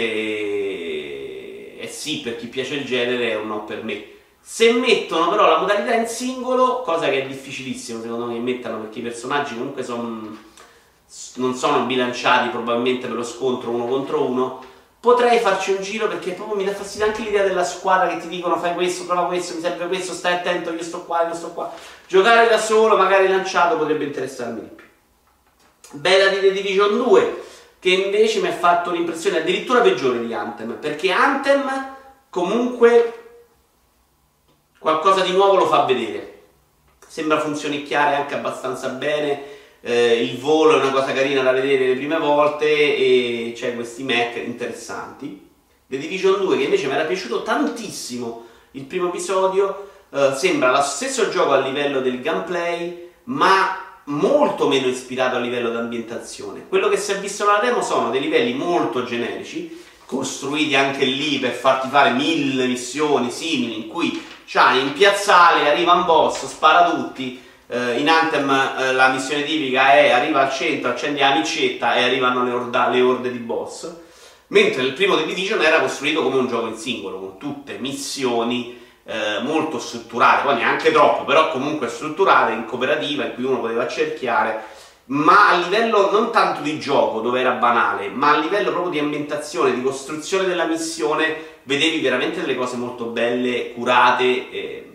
è 1.77 1.85
sì 1.85 2.21
per 2.21 2.35
chi 2.37 2.47
piace 2.47 2.73
il 2.73 2.85
genere, 2.85 3.29
è 3.29 3.35
un 3.35 3.45
no 3.45 3.63
per 3.63 3.83
me. 3.83 4.05
Se 4.41 4.71
mettono 4.71 5.29
però 5.29 5.45
la 5.45 5.59
modalità 5.59 5.93
in 5.93 6.07
singolo, 6.07 6.81
cosa 6.81 7.09
che 7.09 7.21
è 7.21 7.27
difficilissimo 7.27 8.01
secondo 8.01 8.25
me 8.25 8.33
che 8.33 8.39
mettano 8.39 8.79
perché 8.79 8.97
i 8.97 9.03
personaggi 9.03 9.53
comunque 9.53 9.83
son, 9.83 10.35
non 11.35 11.53
sono 11.53 11.85
bilanciati 11.85 12.49
probabilmente 12.49 13.05
per 13.05 13.17
lo 13.17 13.23
scontro 13.23 13.69
uno 13.69 13.85
contro 13.85 14.25
uno, 14.25 14.69
potrei 15.01 15.39
farci 15.39 15.71
un 15.71 15.81
giro 15.81 16.07
perché 16.07 16.31
proprio 16.31 16.55
mi 16.55 16.63
dà 16.63 16.73
fastidio 16.73 17.07
anche 17.07 17.23
l'idea 17.23 17.43
della 17.43 17.63
squadra 17.63 18.07
che 18.07 18.19
ti 18.19 18.27
dicono 18.27 18.57
fai 18.57 18.75
questo, 18.75 19.05
prova 19.05 19.25
questo, 19.25 19.55
mi 19.55 19.61
serve 19.61 19.87
questo, 19.87 20.13
stai 20.13 20.35
attento, 20.35 20.71
io 20.71 20.83
sto 20.83 21.03
qua, 21.03 21.27
io 21.27 21.33
sto 21.33 21.49
qua. 21.49 21.73
Giocare 22.07 22.47
da 22.47 22.59
solo, 22.59 22.95
magari 22.95 23.27
lanciato, 23.27 23.77
potrebbe 23.77 24.05
interessarmi 24.05 24.61
di 24.61 24.67
più. 24.67 24.85
Bella 25.93 26.27
di 26.27 26.39
The 26.39 26.51
Division 26.51 26.97
2, 26.97 27.43
che 27.79 27.89
invece 27.89 28.39
mi 28.39 28.47
ha 28.47 28.53
fatto 28.53 28.91
un'impressione 28.91 29.39
addirittura 29.39 29.81
peggiore 29.81 30.23
di 30.23 30.33
Anthem, 30.33 30.73
perché 30.73 31.11
Anthem 31.11 31.95
comunque 32.29 33.21
qualcosa 34.77 35.21
di 35.21 35.31
nuovo 35.31 35.55
lo 35.55 35.65
fa 35.65 35.83
vedere. 35.83 36.43
Sembra 37.07 37.39
funzionicchiare 37.39 38.15
anche 38.15 38.35
abbastanza 38.35 38.87
bene. 38.89 39.59
Eh, 39.83 40.23
il 40.23 40.37
volo 40.37 40.73
è 40.73 40.81
una 40.81 40.91
cosa 40.91 41.11
carina 41.11 41.41
da 41.41 41.51
vedere 41.51 41.87
le 41.87 41.95
prime 41.95 42.19
volte 42.19 42.67
e 42.67 43.53
c'è 43.55 43.73
questi 43.75 44.03
mech 44.03 44.35
interessanti. 44.37 45.49
The 45.87 45.97
Division 45.97 46.39
2 46.39 46.57
che 46.57 46.63
invece 46.63 46.85
mi 46.87 46.93
era 46.93 47.03
piaciuto 47.03 47.41
tantissimo 47.41 48.45
il 48.71 48.83
primo 48.83 49.09
episodio, 49.09 49.89
eh, 50.11 50.33
sembra 50.35 50.71
lo 50.71 50.81
stesso 50.81 51.29
gioco 51.29 51.51
a 51.51 51.59
livello 51.59 51.99
del 51.99 52.21
gameplay, 52.21 53.09
ma 53.25 53.99
molto 54.05 54.67
meno 54.67 54.87
ispirato 54.87 55.35
a 55.35 55.39
livello 55.39 55.71
di 55.71 55.77
ambientazione. 55.77 56.67
Quello 56.67 56.87
che 56.87 56.97
si 56.97 57.11
è 57.11 57.19
visto 57.19 57.45
nella 57.45 57.59
demo 57.59 57.81
sono 57.81 58.11
dei 58.11 58.21
livelli 58.21 58.53
molto 58.53 59.03
generici, 59.03 59.83
costruiti 60.05 60.75
anche 60.75 61.05
lì 61.05 61.39
per 61.39 61.51
farti 61.51 61.87
fare 61.89 62.11
mille 62.11 62.67
missioni 62.67 63.31
simili 63.31 63.77
in 63.77 63.87
cui 63.87 64.23
c'hai 64.45 64.81
in 64.81 64.93
piazzale, 64.93 65.69
arriva 65.69 65.93
un 65.93 66.05
boss, 66.05 66.45
spara 66.45 66.91
tutti. 66.91 67.49
Eh, 67.73 67.99
in 67.99 68.09
Anthem 68.09 68.49
eh, 68.49 68.91
la 68.91 69.07
missione 69.07 69.43
tipica 69.43 69.93
è 69.93 70.11
arriva 70.11 70.41
al 70.41 70.51
centro, 70.51 70.89
accendi 70.89 71.21
la 71.21 71.33
micetta 71.33 71.93
e 71.93 72.03
arrivano 72.03 72.43
le, 72.43 72.51
orda, 72.51 72.89
le 72.89 72.99
orde 72.99 73.31
di 73.31 73.37
boss. 73.37 73.89
Mentre 74.47 74.81
il 74.81 74.91
primo 74.91 75.15
The 75.15 75.25
Division 75.25 75.61
era 75.61 75.79
costruito 75.79 76.21
come 76.21 76.35
un 76.35 76.49
gioco 76.49 76.67
in 76.67 76.75
singolo, 76.75 77.17
con 77.17 77.37
tutte 77.37 77.77
missioni 77.77 78.77
eh, 79.05 79.39
molto 79.43 79.79
strutturate, 79.79 80.43
poi 80.43 80.55
neanche 80.55 80.91
troppo, 80.91 81.23
però 81.23 81.49
comunque 81.51 81.87
strutturate, 81.87 82.51
in 82.51 82.65
cooperativa, 82.65 83.23
in 83.23 83.35
cui 83.35 83.45
uno 83.45 83.61
poteva 83.61 83.87
cerchiare 83.87 84.79
ma 85.03 85.49
a 85.49 85.57
livello 85.57 86.09
non 86.11 86.31
tanto 86.31 86.61
di 86.61 86.79
gioco, 86.79 87.19
dove 87.19 87.41
era 87.41 87.51
banale, 87.51 88.07
ma 88.07 88.35
a 88.35 88.39
livello 88.39 88.71
proprio 88.71 88.91
di 88.91 88.99
ambientazione, 88.99 89.73
di 89.73 89.81
costruzione 89.81 90.45
della 90.45 90.65
missione, 90.65 91.59
vedevi 91.63 91.99
veramente 91.99 92.39
delle 92.39 92.55
cose 92.55 92.77
molto 92.77 93.05
belle, 93.05 93.73
curate, 93.73 94.49
e, 94.51 94.90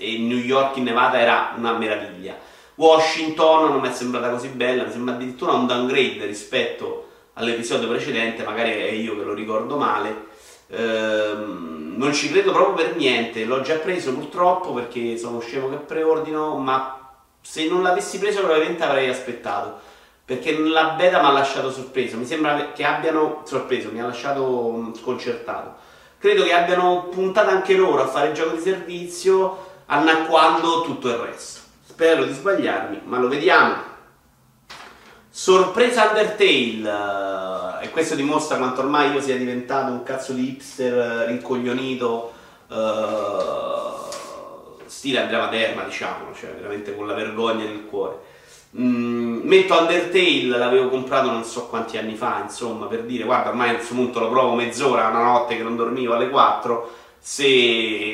e 0.00 0.18
New 0.18 0.38
York 0.38 0.78
in 0.78 0.84
Nevada 0.84 1.18
era 1.18 1.54
una 1.56 1.72
meraviglia. 1.72 2.34
Washington 2.74 3.70
non 3.70 3.80
mi 3.80 3.88
è 3.88 3.92
sembrata 3.92 4.30
così 4.30 4.48
bella, 4.48 4.84
mi 4.84 4.90
sembra 4.90 5.14
addirittura 5.14 5.52
un 5.52 5.66
downgrade 5.66 6.24
rispetto 6.24 7.08
all'episodio 7.34 7.88
precedente, 7.88 8.42
magari 8.42 8.70
è 8.70 8.90
io 8.90 9.16
che 9.16 9.22
lo 9.22 9.34
ricordo 9.34 9.76
male. 9.76 10.28
Ehm, 10.68 11.94
non 11.96 12.14
ci 12.14 12.30
credo 12.30 12.52
proprio 12.52 12.86
per 12.86 12.96
niente, 12.96 13.44
l'ho 13.44 13.60
già 13.60 13.76
preso 13.76 14.14
purtroppo 14.14 14.72
perché 14.72 15.18
sono 15.18 15.40
scemo 15.40 15.68
che 15.68 15.76
preordino, 15.76 16.56
ma 16.56 17.00
se 17.42 17.68
non 17.68 17.82
l'avessi 17.82 18.18
preso 18.18 18.40
probabilmente 18.40 18.82
avrei 18.82 19.08
aspettato 19.08 19.88
perché 20.30 20.56
la 20.56 20.90
beta 20.90 21.20
mi 21.20 21.26
ha 21.26 21.32
lasciato 21.32 21.72
sorpreso 21.72 22.16
mi 22.16 22.26
sembra 22.26 22.70
che 22.72 22.84
abbiano 22.84 23.42
sorpreso 23.44 23.90
mi 23.90 24.00
ha 24.00 24.06
lasciato 24.06 24.92
sconcertato 24.94 25.74
credo 26.18 26.44
che 26.44 26.52
abbiano 26.52 27.08
puntato 27.10 27.50
anche 27.50 27.74
loro 27.74 28.02
a 28.02 28.06
fare 28.06 28.28
il 28.28 28.34
gioco 28.34 28.54
di 28.54 28.60
servizio 28.60 29.69
annacquando 29.90 30.82
tutto 30.82 31.08
il 31.08 31.16
resto 31.16 31.60
spero 31.86 32.24
di 32.24 32.32
sbagliarmi 32.32 33.02
ma 33.04 33.18
lo 33.18 33.28
vediamo 33.28 33.88
sorpresa 35.28 36.08
Undertale 36.08 37.80
e 37.82 37.90
questo 37.90 38.14
dimostra 38.14 38.58
quanto 38.58 38.80
ormai 38.80 39.12
io 39.12 39.20
sia 39.20 39.36
diventato 39.36 39.92
un 39.92 40.02
cazzo 40.02 40.32
di 40.32 40.48
hipster 40.48 41.26
rincoglionito 41.28 42.32
uh, 42.68 44.00
stile 44.86 45.20
Andrea 45.20 45.40
Materna, 45.40 45.84
diciamo, 45.84 46.34
cioè 46.34 46.50
veramente 46.50 46.94
con 46.94 47.06
la 47.06 47.14
vergogna 47.14 47.64
nel 47.64 47.86
cuore. 47.86 48.28
Mm, 48.78 49.40
metto 49.44 49.78
Undertale, 49.78 50.58
l'avevo 50.58 50.88
comprato 50.88 51.30
non 51.30 51.44
so 51.44 51.66
quanti 51.66 51.96
anni 51.96 52.14
fa, 52.14 52.40
insomma, 52.42 52.86
per 52.86 53.04
dire, 53.04 53.24
guarda, 53.24 53.48
ormai 53.48 53.70
a 53.70 53.74
questo 53.76 53.94
punto 53.94 54.20
lo 54.20 54.28
provo 54.28 54.54
mezz'ora, 54.54 55.08
una 55.08 55.22
notte 55.22 55.56
che 55.56 55.62
non 55.62 55.76
dormivo 55.76 56.14
alle 56.14 56.28
4, 56.28 56.90
se, 57.20 57.44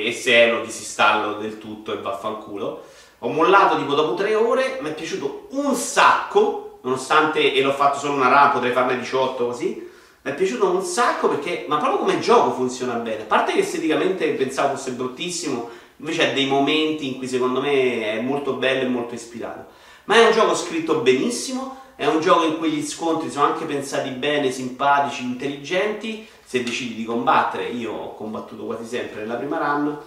e 0.04 0.12
se 0.12 0.50
lo 0.50 0.60
disinstallo 0.60 1.34
del 1.34 1.58
tutto 1.58 1.92
e 1.92 2.00
vaffanculo. 2.00 2.84
Ho 3.20 3.28
mollato 3.28 3.76
tipo 3.76 3.94
dopo 3.94 4.14
3 4.14 4.34
ore, 4.34 4.78
mi 4.82 4.90
è 4.90 4.94
piaciuto 4.94 5.46
un 5.52 5.74
sacco, 5.74 6.80
nonostante, 6.82 7.54
e 7.54 7.62
l'ho 7.62 7.72
fatto 7.72 7.98
solo 7.98 8.14
una 8.14 8.28
run, 8.28 8.50
potrei 8.52 8.72
farne 8.72 8.98
18 8.98 9.46
così, 9.46 9.90
mi 10.22 10.30
è 10.30 10.34
piaciuto 10.34 10.68
un 10.68 10.82
sacco 10.82 11.28
perché, 11.28 11.64
ma 11.68 11.78
proprio 11.78 12.00
come 12.00 12.20
gioco 12.20 12.52
funziona 12.52 12.94
bene, 12.94 13.22
a 13.22 13.26
parte 13.26 13.52
che 13.52 13.60
esteticamente 13.60 14.28
pensavo 14.32 14.76
fosse 14.76 14.90
bruttissimo, 14.90 15.70
Invece 15.98 16.28
ha 16.28 16.32
dei 16.32 16.46
momenti 16.46 17.08
in 17.08 17.16
cui 17.16 17.26
secondo 17.26 17.60
me 17.60 18.12
è 18.12 18.20
molto 18.20 18.54
bello 18.54 18.82
e 18.82 18.88
molto 18.88 19.14
ispirato. 19.14 19.72
Ma 20.04 20.16
è 20.16 20.26
un 20.26 20.32
gioco 20.32 20.54
scritto 20.54 21.00
benissimo, 21.00 21.84
è 21.96 22.04
un 22.04 22.20
gioco 22.20 22.44
in 22.44 22.58
cui 22.58 22.70
gli 22.70 22.86
scontri 22.86 23.30
sono 23.30 23.46
anche 23.46 23.64
pensati 23.64 24.10
bene, 24.10 24.50
simpatici, 24.50 25.24
intelligenti. 25.24 26.28
Se 26.44 26.62
decidi 26.62 26.94
di 26.94 27.04
combattere, 27.04 27.64
io 27.64 27.92
ho 27.92 28.14
combattuto 28.14 28.66
quasi 28.66 28.84
sempre 28.84 29.22
nella 29.22 29.34
prima 29.36 29.58
run, 29.58 29.98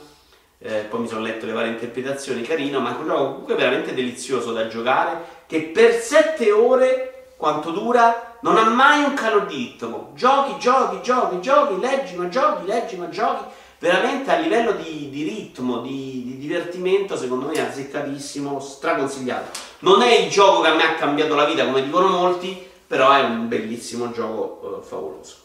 eh, 0.59 0.85
poi 0.89 1.01
mi 1.01 1.07
sono 1.07 1.21
letto 1.21 1.47
le 1.47 1.51
varie 1.51 1.71
interpretazioni, 1.71 2.43
carino, 2.43 2.79
ma 2.79 2.95
è 2.95 2.99
un 2.99 3.07
gioco 3.07 3.25
comunque 3.25 3.55
veramente 3.55 3.93
delizioso 3.93 4.53
da 4.53 4.67
giocare, 4.67 5.43
che 5.47 5.63
per 5.63 5.93
7 5.99 6.51
ore, 6.51 7.33
quanto 7.35 7.71
dura, 7.71 8.37
non 8.41 8.57
ha 8.57 8.69
mai 8.69 9.03
un 9.03 9.15
calo 9.15 9.45
di 9.45 9.55
ritmo. 9.55 10.11
Giochi, 10.13 10.59
giochi, 10.59 11.01
giochi, 11.01 11.41
giochi, 11.41 11.79
leggi, 11.79 12.15
ma 12.15 12.29
giochi, 12.29 12.65
leggi, 12.67 12.95
ma 12.97 13.09
giochi 13.09 13.43
veramente 13.79 14.29
a 14.29 14.37
livello 14.37 14.73
di, 14.73 15.09
di 15.09 15.23
ritmo, 15.23 15.79
di, 15.79 16.23
di, 16.25 16.37
divertimento, 16.37 17.17
secondo 17.17 17.47
me 17.47 17.53
è 17.53 17.61
azzeccatissimo, 17.61 18.59
straconsigliato. 18.59 19.68
Non 19.81 20.01
è 20.01 20.13
il 20.13 20.29
gioco 20.29 20.61
che 20.61 20.67
a 20.67 20.73
me 20.73 20.83
ha 20.83 20.95
cambiato 20.95 21.35
la 21.35 21.45
vita, 21.45 21.63
come 21.63 21.83
dicono 21.83 22.07
molti, 22.07 22.67
però 22.85 23.11
è 23.13 23.21
un 23.21 23.47
bellissimo 23.47 24.11
gioco 24.11 24.81
eh, 24.81 24.85
favoloso. 24.85 25.35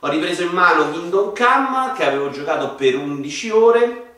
Ho 0.00 0.08
ripreso 0.08 0.42
in 0.42 0.48
mano 0.50 0.90
Kingdom 0.90 1.32
Come, 1.36 1.92
che 1.96 2.04
avevo 2.04 2.30
giocato 2.30 2.70
per 2.70 2.96
11 2.96 3.50
ore, 3.50 4.14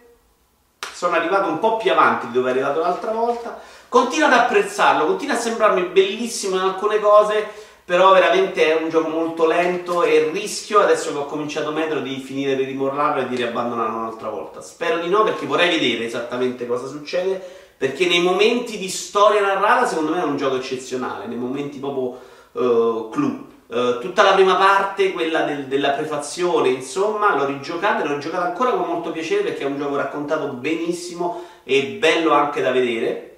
sono 0.92 1.16
arrivato 1.16 1.48
un 1.48 1.58
po' 1.58 1.76
più 1.76 1.92
avanti 1.92 2.28
di 2.28 2.32
dove 2.32 2.48
è 2.48 2.52
arrivato 2.52 2.80
l'altra 2.80 3.10
volta, 3.10 3.60
continuo 3.88 4.26
ad 4.26 4.32
apprezzarlo, 4.32 5.06
continua 5.06 5.34
a 5.34 5.38
sembrarmi 5.38 5.82
bellissimo 5.82 6.56
in 6.56 6.62
alcune 6.62 6.98
cose, 6.98 7.46
però 7.84 8.12
veramente 8.12 8.72
è 8.72 8.82
un 8.82 8.88
gioco 8.88 9.08
molto 9.08 9.46
lento 9.46 10.02
e 10.02 10.30
rischio 10.32 10.80
adesso 10.80 11.12
che 11.12 11.18
ho 11.18 11.26
cominciato 11.26 11.72
metro 11.72 12.00
di 12.00 12.18
finire 12.20 12.56
di 12.56 12.64
rimorlarlo 12.64 13.22
e 13.22 13.28
di 13.28 13.36
riabbandonarlo 13.36 13.98
un'altra 13.98 14.30
volta. 14.30 14.62
Spero 14.62 14.98
di 14.98 15.08
no 15.08 15.24
perché 15.24 15.46
vorrei 15.46 15.78
vedere 15.78 16.06
esattamente 16.06 16.66
cosa 16.66 16.86
succede 16.86 17.67
perché 17.78 18.06
nei 18.06 18.20
momenti 18.20 18.76
di 18.76 18.88
storia 18.88 19.40
narrata 19.40 19.86
secondo 19.86 20.12
me 20.12 20.20
è 20.20 20.24
un 20.24 20.36
gioco 20.36 20.56
eccezionale 20.56 21.26
nei 21.26 21.38
momenti 21.38 21.78
proprio 21.78 22.18
uh, 22.52 23.08
clou 23.08 23.46
uh, 23.68 23.98
tutta 24.00 24.24
la 24.24 24.34
prima 24.34 24.56
parte 24.56 25.12
quella 25.12 25.42
del, 25.42 25.66
della 25.66 25.90
prefazione 25.90 26.70
insomma 26.70 27.36
l'ho 27.36 27.46
rigiocata 27.46 28.02
e 28.02 28.08
l'ho 28.08 28.18
giocata 28.18 28.46
ancora 28.46 28.72
con 28.72 28.88
molto 28.88 29.12
piacere 29.12 29.44
perché 29.44 29.62
è 29.62 29.66
un 29.66 29.78
gioco 29.78 29.94
raccontato 29.94 30.48
benissimo 30.48 31.44
e 31.62 31.96
bello 31.98 32.32
anche 32.32 32.60
da 32.60 32.72
vedere 32.72 33.28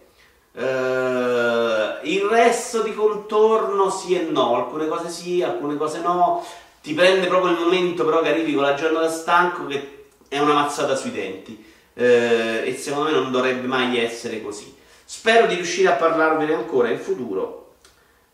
Uh, 0.52 2.00
il 2.02 2.22
resto 2.28 2.82
di 2.82 2.92
contorno 2.92 3.88
sì 3.88 4.18
e 4.18 4.22
no, 4.22 4.56
alcune 4.56 4.88
cose 4.88 5.08
sì, 5.08 5.42
alcune 5.42 5.76
cose 5.76 6.00
no. 6.00 6.44
Ti 6.82 6.92
prende 6.92 7.28
proprio 7.28 7.52
il 7.52 7.58
momento 7.60 8.04
però 8.04 8.20
che 8.20 8.30
arrivi 8.30 8.54
con 8.54 8.64
la 8.64 8.74
giornata 8.74 9.08
stanco 9.08 9.66
che 9.66 10.06
è 10.28 10.38
una 10.40 10.54
mazzata 10.54 10.96
sui 10.96 11.12
denti. 11.12 11.64
Uh, 11.92 12.64
e 12.64 12.76
secondo 12.78 13.10
me 13.10 13.16
non 13.16 13.30
dovrebbe 13.30 13.66
mai 13.66 13.98
essere 13.98 14.42
così. 14.42 14.74
Spero 15.04 15.46
di 15.46 15.54
riuscire 15.56 15.88
a 15.88 15.96
parlarvene 15.96 16.54
ancora 16.54 16.88
in 16.88 16.98
futuro. 16.98 17.74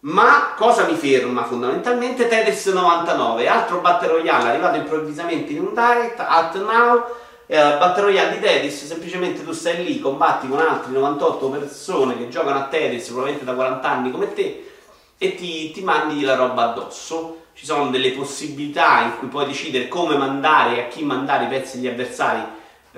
Ma 0.00 0.54
cosa 0.56 0.86
mi 0.86 0.94
ferma 0.94 1.44
fondamentalmente? 1.44 2.28
Tetris 2.28 2.66
99, 2.66 3.48
altro 3.48 3.80
Battle 3.80 4.08
Royale 4.08 4.50
arrivato 4.50 4.76
improvvisamente 4.76 5.52
in 5.52 5.60
un 5.60 5.74
direct, 5.74 6.20
Alt 6.20 6.54
Now 6.56 7.04
eh, 7.46 7.56
Battle 7.56 8.02
Royale 8.02 8.32
di 8.32 8.40
Tetris, 8.40 8.86
semplicemente 8.86 9.44
tu 9.44 9.52
stai 9.52 9.84
lì, 9.84 10.00
combatti 10.00 10.48
con 10.48 10.58
altri 10.58 10.92
98 10.92 11.48
persone 11.48 12.16
che 12.16 12.28
giocano 12.28 12.58
a 12.58 12.64
Tetris 12.64 13.06
probabilmente 13.06 13.44
da 13.44 13.54
40 13.54 13.88
anni 13.88 14.10
come 14.10 14.32
te 14.32 14.70
e 15.16 15.34
ti, 15.36 15.70
ti 15.70 15.80
mandi 15.82 16.22
la 16.22 16.34
roba 16.34 16.70
addosso. 16.70 17.44
Ci 17.54 17.64
sono 17.64 17.88
delle 17.88 18.10
possibilità 18.10 19.00
in 19.02 19.18
cui 19.18 19.28
puoi 19.28 19.46
decidere 19.46 19.88
come 19.88 20.16
mandare 20.16 20.76
e 20.76 20.80
a 20.80 20.88
chi 20.88 21.04
mandare 21.04 21.44
i 21.44 21.48
pezzi 21.48 21.80
degli 21.80 21.90
avversari. 21.90 22.44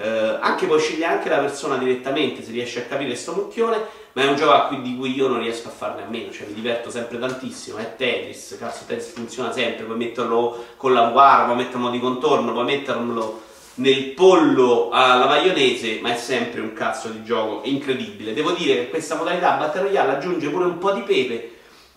Eh, 0.01 0.39
anche 0.41 0.67
puoi 0.67 0.79
scegliere 0.79 1.15
anche 1.15 1.29
la 1.29 1.39
persona 1.39 1.77
direttamente 1.77 2.45
se 2.45 2.53
riesci 2.53 2.79
a 2.79 2.83
capire 2.83 3.17
sto 3.17 3.33
mucchione, 3.33 3.79
ma 4.13 4.23
è 4.23 4.29
un 4.29 4.37
gioco 4.37 4.69
cui, 4.69 4.83
di 4.83 4.97
cui 4.97 5.13
io 5.13 5.27
non 5.27 5.41
riesco 5.41 5.67
a 5.67 5.73
farne 5.73 6.03
a 6.03 6.07
meno, 6.09 6.31
cioè 6.31 6.47
mi 6.47 6.55
diverto 6.55 6.89
sempre 6.89 7.19
tantissimo. 7.19 7.79
È 7.79 7.97
Tetris, 7.97 8.57
cazzo, 8.61 8.85
Tetris 8.87 9.11
funziona 9.11 9.51
sempre, 9.51 9.85
puoi 9.85 9.97
metterlo 9.97 10.67
con 10.77 10.93
la 10.93 11.09
guarda, 11.09 11.47
puoi 11.47 11.57
metterlo 11.57 11.91
di 11.91 11.99
contorno, 11.99 12.53
puoi 12.53 12.65
metterlo 12.65 13.43
nel 13.75 14.05
pollo 14.11 14.91
alla 14.91 15.27
maionese, 15.27 15.99
ma 16.01 16.13
è 16.13 16.17
sempre 16.17 16.61
un 16.61 16.73
cazzo 16.73 17.09
di 17.09 17.25
gioco 17.25 17.63
incredibile. 17.65 18.35
Devo 18.35 18.53
dire 18.53 18.75
che 18.77 18.91
questa 18.91 19.17
modalità 19.17 19.57
Battle 19.57 19.83
Royale 19.83 20.13
aggiunge 20.13 20.49
pure 20.49 20.65
un 20.67 20.79
po' 20.79 20.93
di 20.93 21.03
pepe. 21.03 21.57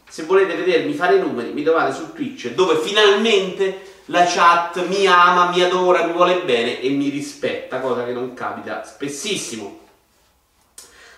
Se 0.09 0.23
volete 0.23 0.55
vedermi 0.55 0.93
fare 0.93 1.17
i 1.17 1.19
numeri, 1.19 1.53
mi 1.53 1.63
trovate 1.63 1.93
su 1.93 2.13
Twitch, 2.13 2.49
dove 2.53 2.77
finalmente 2.77 3.90
la 4.11 4.25
chat 4.25 4.85
mi 4.87 5.07
ama, 5.07 5.49
mi 5.49 5.61
adora, 5.61 6.03
mi 6.03 6.11
vuole 6.11 6.41
bene 6.41 6.81
e 6.81 6.89
mi 6.89 7.09
rispetta, 7.09 7.79
cosa 7.79 8.03
che 8.03 8.11
non 8.11 8.33
capita 8.33 8.83
spessissimo. 8.83 9.79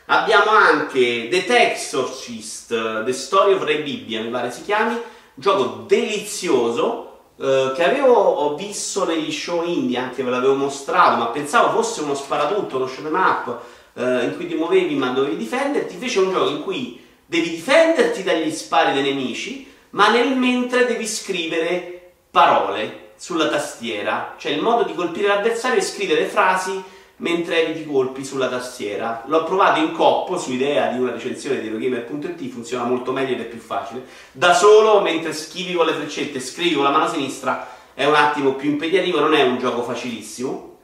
Abbiamo 0.05 0.51
anche 0.51 1.27
The 1.29 1.43
Texorcist, 1.43 3.03
The 3.03 3.13
Story 3.13 3.53
of 3.53 3.63
Ray 3.63 3.81
Bibbia, 3.81 4.21
mi 4.21 4.29
pare 4.29 4.51
si 4.51 4.63
chiami, 4.63 5.01
gioco 5.33 5.85
delizioso 5.87 7.21
eh, 7.37 7.71
che 7.75 7.83
avevo 7.83 8.55
visto 8.55 9.05
negli 9.05 9.31
show 9.31 9.65
indie, 9.65 9.97
anche 9.97 10.21
ve 10.21 10.29
l'avevo 10.29 10.55
mostrato, 10.55 11.17
ma 11.17 11.27
pensavo 11.27 11.81
fosse 11.81 12.01
uno 12.01 12.13
sparatutto, 12.13 12.75
uno 12.75 12.85
shoot 12.85 13.09
up 13.11 13.61
uh, 13.93 14.23
in 14.23 14.33
cui 14.35 14.47
ti 14.47 14.53
muovevi 14.53 14.93
ma 14.93 15.09
dovevi 15.09 15.37
difenderti, 15.37 15.95
invece 15.95 16.19
è 16.19 16.23
un 16.23 16.31
gioco 16.31 16.49
in 16.49 16.61
cui 16.61 17.01
devi 17.25 17.49
difenderti 17.49 18.21
dagli 18.21 18.51
spari 18.51 18.93
dei 18.93 19.01
nemici, 19.01 19.71
ma 19.91 20.09
nel 20.09 20.37
mentre 20.37 20.85
devi 20.85 21.07
scrivere 21.07 21.92
parole 22.33 23.11
sulla 23.15 23.47
tastiera, 23.47 24.33
cioè 24.39 24.53
il 24.53 24.59
modo 24.59 24.85
di 24.85 24.95
colpire 24.95 25.27
l'avversario 25.27 25.77
è 25.77 25.83
scrivere 25.83 26.25
frasi 26.25 26.83
mentre 27.17 27.63
eviti 27.63 27.85
colpi 27.85 28.25
sulla 28.25 28.47
tastiera. 28.47 29.21
L'ho 29.27 29.43
provato 29.43 29.79
in 29.79 29.91
coppo 29.91 30.39
su 30.39 30.51
idea 30.51 30.87
di 30.87 30.97
una 30.97 31.11
recensione 31.11 31.61
di 31.61 31.67
Eurogamer.it, 31.67 32.51
funziona 32.51 32.85
molto 32.85 33.11
meglio 33.11 33.33
ed 33.33 33.41
è 33.41 33.45
più 33.45 33.59
facile. 33.59 34.07
Da 34.31 34.55
solo, 34.55 34.99
mentre 35.01 35.31
schivi 35.31 35.73
con 35.73 35.85
le 35.85 35.93
freccette, 35.93 36.39
scrivi 36.39 36.73
con 36.73 36.85
la 36.85 36.89
mano 36.89 37.07
sinistra, 37.07 37.67
è 37.93 38.05
un 38.05 38.15
attimo 38.15 38.53
più 38.53 38.71
impegnativo, 38.71 39.19
non 39.19 39.35
è 39.35 39.43
un 39.43 39.59
gioco 39.59 39.83
facilissimo. 39.83 40.77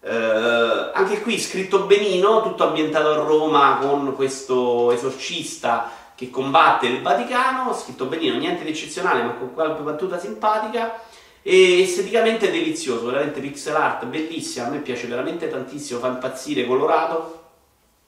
Eh, 0.00 0.90
anche 0.94 1.22
qui 1.22 1.38
scritto 1.38 1.84
benino, 1.84 2.42
tutto 2.42 2.66
ambientato 2.66 3.12
a 3.12 3.24
Roma 3.24 3.78
con 3.80 4.16
questo 4.16 4.90
esorcista 4.90 5.92
che 6.18 6.30
combatte 6.30 6.88
il 6.88 7.00
Vaticano, 7.00 7.72
scritto 7.72 8.06
benino, 8.06 8.36
niente 8.38 8.64
di 8.64 8.70
eccezionale, 8.70 9.22
ma 9.22 9.34
con 9.34 9.54
qualche 9.54 9.82
battuta 9.82 10.18
simpatica 10.18 11.00
e 11.42 11.82
esteticamente 11.82 12.50
delizioso, 12.50 13.06
veramente 13.06 13.38
pixel 13.38 13.76
art, 13.76 14.04
bellissima, 14.06 14.66
a 14.66 14.70
me 14.70 14.78
piace 14.78 15.06
veramente 15.06 15.48
tantissimo, 15.48 16.00
fa 16.00 16.08
impazzire, 16.08 16.66
colorato, 16.66 17.50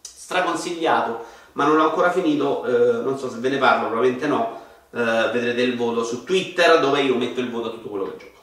straconsigliato, 0.02 1.24
ma 1.52 1.64
non 1.64 1.76
l'ho 1.76 1.84
ancora 1.84 2.10
finito, 2.10 2.64
eh, 2.64 3.00
non 3.00 3.16
so 3.16 3.30
se 3.30 3.38
ve 3.38 3.48
ne 3.48 3.58
parlo, 3.58 3.86
probabilmente 3.86 4.26
no, 4.26 4.60
eh, 4.92 5.30
vedrete 5.32 5.62
il 5.62 5.76
voto 5.76 6.02
su 6.02 6.24
Twitter 6.24 6.80
dove 6.80 7.02
io 7.02 7.14
metto 7.14 7.38
il 7.38 7.48
voto 7.48 7.68
a 7.68 7.70
tutto 7.70 7.90
quello 7.90 8.10
che 8.10 8.16
gioco. 8.16 8.38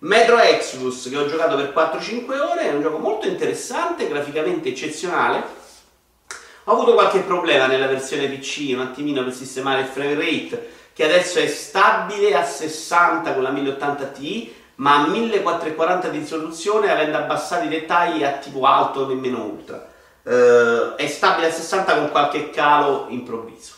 Metro 0.00 0.38
Exodus 0.38 1.08
che 1.08 1.16
ho 1.16 1.26
giocato 1.26 1.56
per 1.56 1.72
4-5 1.74 2.38
ore, 2.38 2.60
è 2.60 2.74
un 2.74 2.82
gioco 2.82 2.98
molto 2.98 3.26
interessante, 3.26 4.06
graficamente 4.06 4.68
eccezionale, 4.68 5.64
ho 6.68 6.72
avuto 6.72 6.94
qualche 6.94 7.20
problema 7.20 7.66
nella 7.66 7.86
versione 7.86 8.26
PC, 8.26 8.72
un 8.72 8.80
attimino 8.80 9.22
per 9.22 9.32
sistemare 9.32 9.82
il 9.82 9.86
frame 9.86 10.14
rate, 10.14 10.70
che 10.92 11.04
adesso 11.04 11.38
è 11.38 11.46
stabile 11.46 12.34
a 12.34 12.42
60 12.42 13.34
con 13.34 13.42
la 13.44 13.50
1080 13.50 14.04
Ti, 14.06 14.54
ma 14.76 14.96
a 14.96 15.06
1440 15.06 16.08
di 16.08 16.18
risoluzione 16.18 16.90
avendo 16.90 17.18
abbassato 17.18 17.66
i 17.66 17.68
dettagli 17.68 18.24
a 18.24 18.32
tipo 18.32 18.66
alto 18.66 19.06
nemmeno 19.06 19.44
ultra. 19.44 19.94
Uh, 20.22 20.96
è 20.96 21.06
stabile 21.06 21.46
a 21.46 21.52
60 21.52 21.98
con 21.98 22.10
qualche 22.10 22.50
calo 22.50 23.06
improvviso. 23.10 23.74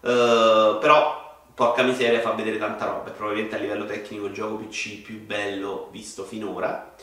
Uh, 0.00 0.78
però, 0.80 1.42
porca 1.54 1.82
miseria, 1.82 2.20
fa 2.20 2.30
vedere 2.30 2.56
tanta 2.56 2.86
roba. 2.86 3.10
È 3.10 3.12
probabilmente 3.12 3.56
a 3.56 3.58
livello 3.58 3.84
tecnico 3.84 4.24
il 4.24 4.32
gioco 4.32 4.54
PC 4.54 5.02
più 5.02 5.20
bello 5.20 5.88
visto 5.92 6.24
finora. 6.24 6.94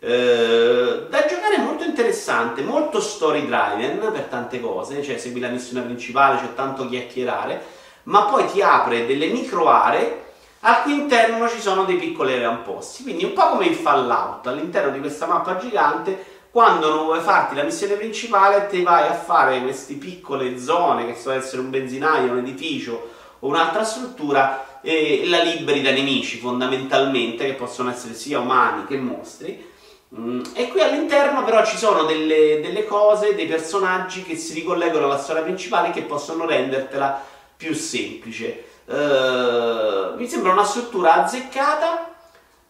Uh, 0.00 1.08
da 1.10 1.26
giocare 1.26 1.58
molto 1.58 1.84
interessante, 1.84 2.62
molto 2.62 3.00
story 3.00 3.46
driven 3.46 3.98
per 4.12 4.22
tante 4.30 4.58
cose, 4.60 5.02
cioè 5.02 5.18
segui 5.18 5.40
la 5.40 5.48
missione 5.48 5.84
principale, 5.84 6.40
c'è 6.40 6.54
tanto 6.54 6.88
chiacchierare 6.88 7.78
ma 8.04 8.22
poi 8.22 8.46
ti 8.46 8.62
apre 8.62 9.06
delle 9.06 9.26
micro 9.26 9.68
aree 9.68 10.28
al 10.60 10.82
cui 10.82 10.92
interno 10.92 11.48
ci 11.48 11.60
sono 11.60 11.84
dei 11.84 11.96
piccoli 11.96 12.34
avamposti. 12.34 13.02
Quindi 13.02 13.24
un 13.24 13.32
po' 13.32 13.50
come 13.50 13.66
in 13.66 13.74
Fallout, 13.74 14.46
all'interno 14.46 14.90
di 14.90 15.00
questa 15.00 15.26
mappa 15.26 15.56
gigante, 15.56 16.38
quando 16.50 16.88
non 16.88 17.04
vuoi 17.04 17.20
farti 17.20 17.54
la 17.54 17.62
missione 17.62 17.94
principale, 17.94 18.66
ti 18.66 18.82
vai 18.82 19.06
a 19.08 19.14
fare 19.14 19.62
queste 19.62 19.94
piccole 19.94 20.58
zone, 20.58 21.06
che 21.06 21.12
possono 21.12 21.36
essere 21.36 21.62
un 21.62 21.70
benzinaio, 21.70 22.32
un 22.32 22.38
edificio 22.38 23.10
o 23.38 23.46
un'altra 23.46 23.84
struttura, 23.84 24.80
e 24.82 25.22
la 25.26 25.42
liberi 25.42 25.80
da 25.80 25.92
nemici 25.92 26.38
fondamentalmente, 26.38 27.46
che 27.46 27.54
possono 27.54 27.90
essere 27.90 28.12
sia 28.12 28.40
umani 28.40 28.84
che 28.84 28.98
mostri. 28.98 29.68
Mm, 30.18 30.42
e 30.54 30.68
qui 30.68 30.80
all'interno 30.80 31.44
però 31.44 31.64
ci 31.64 31.76
sono 31.76 32.02
delle, 32.02 32.60
delle 32.60 32.84
cose, 32.84 33.36
dei 33.36 33.46
personaggi 33.46 34.24
che 34.24 34.36
si 34.36 34.54
ricollegano 34.54 35.04
alla 35.04 35.18
storia 35.18 35.42
principale 35.42 35.90
che 35.90 36.02
possono 36.02 36.46
rendertela 36.46 37.22
più 37.56 37.74
semplice. 37.74 38.64
Uh, 38.86 40.16
mi 40.16 40.26
sembra 40.26 40.50
una 40.50 40.64
struttura 40.64 41.22
azzeccata, 41.22 42.12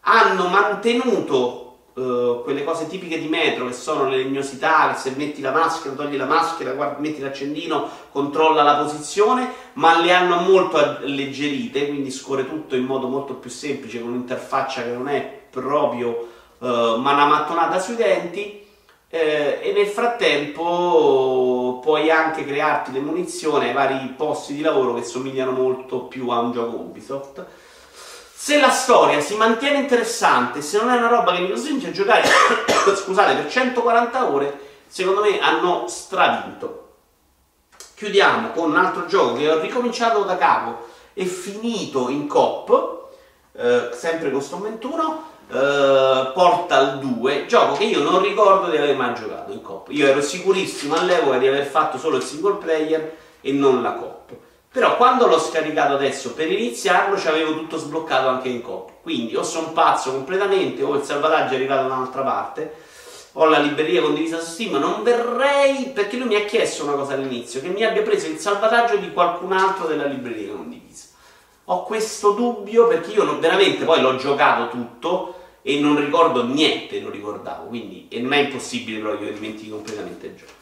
hanno 0.00 0.48
mantenuto 0.48 1.78
uh, 1.94 2.42
quelle 2.42 2.62
cose 2.62 2.86
tipiche 2.88 3.18
di 3.18 3.28
metro 3.28 3.68
che 3.68 3.72
sono 3.72 4.06
le 4.06 4.18
legnosità, 4.18 4.90
che 4.92 4.98
se 4.98 5.14
metti 5.16 5.40
la 5.40 5.52
maschera, 5.52 5.94
togli 5.94 6.18
la 6.18 6.26
maschera, 6.26 6.72
guardi, 6.72 7.08
metti 7.08 7.22
l'accendino, 7.22 7.88
controlla 8.12 8.62
la 8.62 8.76
posizione, 8.76 9.50
ma 9.74 9.98
le 9.98 10.12
hanno 10.12 10.40
molto 10.40 10.76
alleggerite, 10.76 11.86
quindi 11.88 12.10
scorre 12.10 12.46
tutto 12.46 12.76
in 12.76 12.84
modo 12.84 13.06
molto 13.06 13.32
più 13.34 13.48
semplice 13.48 14.00
con 14.00 14.10
un'interfaccia 14.10 14.82
che 14.82 14.90
non 14.90 15.08
è 15.08 15.38
proprio 15.48 16.29
uh, 16.60 16.96
manamattonata 16.96 17.78
sui 17.78 17.96
denti 17.96 18.66
eh, 19.12 19.58
e 19.60 19.72
nel 19.72 19.88
frattempo 19.88 21.80
puoi 21.82 22.10
anche 22.12 22.44
crearti 22.44 22.92
le 22.92 23.00
munizioni 23.00 23.66
ai 23.66 23.72
vari 23.72 24.14
posti 24.16 24.54
di 24.54 24.62
lavoro 24.62 24.94
che 24.94 25.02
somigliano 25.02 25.50
molto 25.50 26.04
più 26.04 26.28
a 26.28 26.38
un 26.38 26.52
gioco 26.52 26.76
Ubisoft. 26.76 27.44
Se 28.32 28.58
la 28.58 28.70
storia 28.70 29.20
si 29.20 29.34
mantiene 29.34 29.78
interessante, 29.78 30.62
se 30.62 30.78
non 30.78 30.90
è 30.90 30.96
una 30.96 31.08
roba 31.08 31.32
che 31.32 31.40
mi 31.40 31.50
costringe 31.50 31.88
a 31.88 31.90
giocare, 31.90 32.22
scusate, 32.96 33.34
per 33.34 33.50
140 33.50 34.30
ore, 34.30 34.60
secondo 34.86 35.22
me 35.22 35.40
hanno 35.40 35.86
stravinto. 35.88 36.86
Chiudiamo 37.96 38.52
con 38.52 38.70
un 38.70 38.76
altro 38.76 39.06
gioco 39.06 39.34
che 39.34 39.50
ho 39.50 39.60
ricominciato 39.60 40.22
da 40.22 40.38
capo 40.38 40.86
e 41.12 41.26
finito 41.26 42.08
in 42.08 42.28
COP, 42.28 43.08
eh, 43.52 43.90
sempre 43.92 44.30
con 44.30 44.40
Stone 44.40 44.70
21, 44.70 45.29
Uh, 45.52 46.32
Portal 46.32 47.00
2, 47.00 47.46
gioco 47.46 47.74
che 47.74 47.82
io 47.82 48.00
non 48.04 48.22
ricordo 48.22 48.70
di 48.70 48.76
aver 48.76 48.94
mai 48.94 49.14
giocato 49.14 49.50
in 49.50 49.60
coop. 49.60 49.88
Io 49.90 50.06
ero 50.06 50.22
sicurissimo 50.22 50.94
all'epoca 50.94 51.38
di 51.38 51.48
aver 51.48 51.64
fatto 51.64 51.98
solo 51.98 52.18
il 52.18 52.22
single 52.22 52.54
player 52.54 53.16
e 53.40 53.50
non 53.50 53.82
la 53.82 53.94
coop. 53.94 54.32
Però 54.70 54.96
quando 54.96 55.26
l'ho 55.26 55.40
scaricato 55.40 55.94
adesso 55.94 56.34
per 56.34 56.52
iniziarlo 56.52 57.18
ci 57.18 57.26
avevo 57.26 57.54
tutto 57.54 57.78
sbloccato 57.78 58.28
anche 58.28 58.48
in 58.48 58.62
coop. 58.62 58.90
Quindi 59.02 59.34
o 59.34 59.42
sono 59.42 59.72
pazzo 59.72 60.12
completamente 60.12 60.84
o 60.84 60.94
il 60.94 61.02
salvataggio 61.02 61.54
è 61.54 61.56
arrivato 61.56 61.88
da 61.88 61.94
un'altra 61.94 62.22
parte. 62.22 62.74
Ho 63.32 63.46
la 63.46 63.58
libreria 63.58 64.02
condivisa 64.02 64.38
su 64.38 64.52
Steam, 64.52 64.76
non 64.76 65.02
verrei 65.02 65.90
perché 65.92 66.16
lui 66.16 66.28
mi 66.28 66.36
ha 66.36 66.44
chiesto 66.44 66.84
una 66.84 66.92
cosa 66.92 67.14
all'inizio, 67.14 67.60
che 67.60 67.68
mi 67.68 67.84
abbia 67.84 68.02
preso 68.02 68.28
il 68.28 68.38
salvataggio 68.38 68.96
di 68.98 69.12
qualcun 69.12 69.50
altro 69.50 69.88
della 69.88 70.04
libreria 70.04 70.54
condivisa. 70.54 71.06
Ho 71.64 71.82
questo 71.82 72.30
dubbio 72.32 72.86
perché 72.86 73.10
io 73.10 73.24
non, 73.24 73.40
veramente 73.40 73.84
poi 73.84 74.00
l'ho 74.00 74.14
giocato 74.14 74.68
tutto 74.68 75.34
e 75.62 75.78
non 75.78 75.96
ricordo 75.96 76.44
niente, 76.44 77.00
non 77.00 77.10
ricordavo, 77.10 77.66
quindi 77.66 78.06
e 78.08 78.20
non 78.20 78.32
è 78.32 78.38
impossibile 78.38 79.00
però 79.00 79.16
che 79.18 79.24
io 79.24 79.32
dimentichi 79.32 79.70
completamente 79.70 80.26
il 80.26 80.34
gioco. 80.36 80.58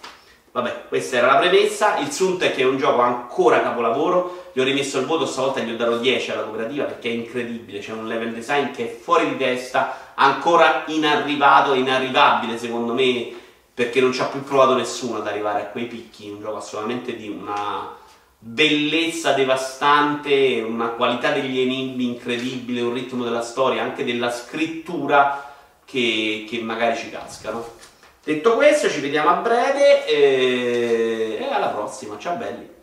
Vabbè, 0.50 0.84
questa 0.88 1.18
era 1.18 1.34
la 1.34 1.38
premessa, 1.38 1.98
il 1.98 2.10
sunto 2.10 2.44
è 2.44 2.52
che 2.52 2.62
è 2.62 2.64
un 2.64 2.78
gioco 2.78 3.00
ancora 3.00 3.60
capolavoro, 3.60 4.50
gli 4.52 4.60
ho 4.60 4.64
rimesso 4.64 4.98
il 4.98 5.06
voto, 5.06 5.26
stavolta 5.26 5.60
gli 5.60 5.70
ho 5.70 5.76
dato 5.76 5.98
10 5.98 6.30
alla 6.32 6.42
cooperativa 6.42 6.84
perché 6.84 7.10
è 7.10 7.12
incredibile, 7.12 7.78
c'è 7.78 7.92
un 7.92 8.08
level 8.08 8.32
design 8.32 8.70
che 8.72 8.84
è 8.84 8.98
fuori 8.98 9.28
di 9.28 9.36
testa, 9.36 10.12
ancora 10.14 10.84
inarrivato, 10.86 11.74
inarrivabile 11.74 12.58
secondo 12.58 12.92
me, 12.92 13.30
perché 13.72 14.00
non 14.00 14.12
ci 14.12 14.20
ha 14.20 14.26
più 14.26 14.42
provato 14.42 14.74
nessuno 14.74 15.18
ad 15.18 15.26
arrivare 15.28 15.60
a 15.60 15.66
quei 15.66 15.84
picchi, 15.84 16.30
un 16.30 16.40
gioco 16.40 16.56
assolutamente 16.56 17.14
di 17.14 17.28
una 17.28 17.94
bellezza 18.38 19.32
devastante, 19.32 20.64
una 20.66 20.88
qualità 20.90 21.32
degli 21.32 21.58
enigmi 21.58 22.04
incredibile, 22.04 22.80
un 22.80 22.92
ritmo 22.92 23.24
della 23.24 23.42
storia, 23.42 23.82
anche 23.82 24.04
della 24.04 24.30
scrittura 24.30 25.54
che, 25.84 26.46
che 26.48 26.60
magari 26.60 26.96
ci 26.96 27.10
cascano. 27.10 27.76
Detto 28.22 28.54
questo, 28.54 28.88
ci 28.88 29.00
vediamo 29.00 29.30
a 29.30 29.34
breve 29.34 30.06
e, 30.06 31.38
e 31.40 31.52
alla 31.52 31.68
prossima. 31.68 32.18
Ciao 32.18 32.36
belli! 32.36 32.77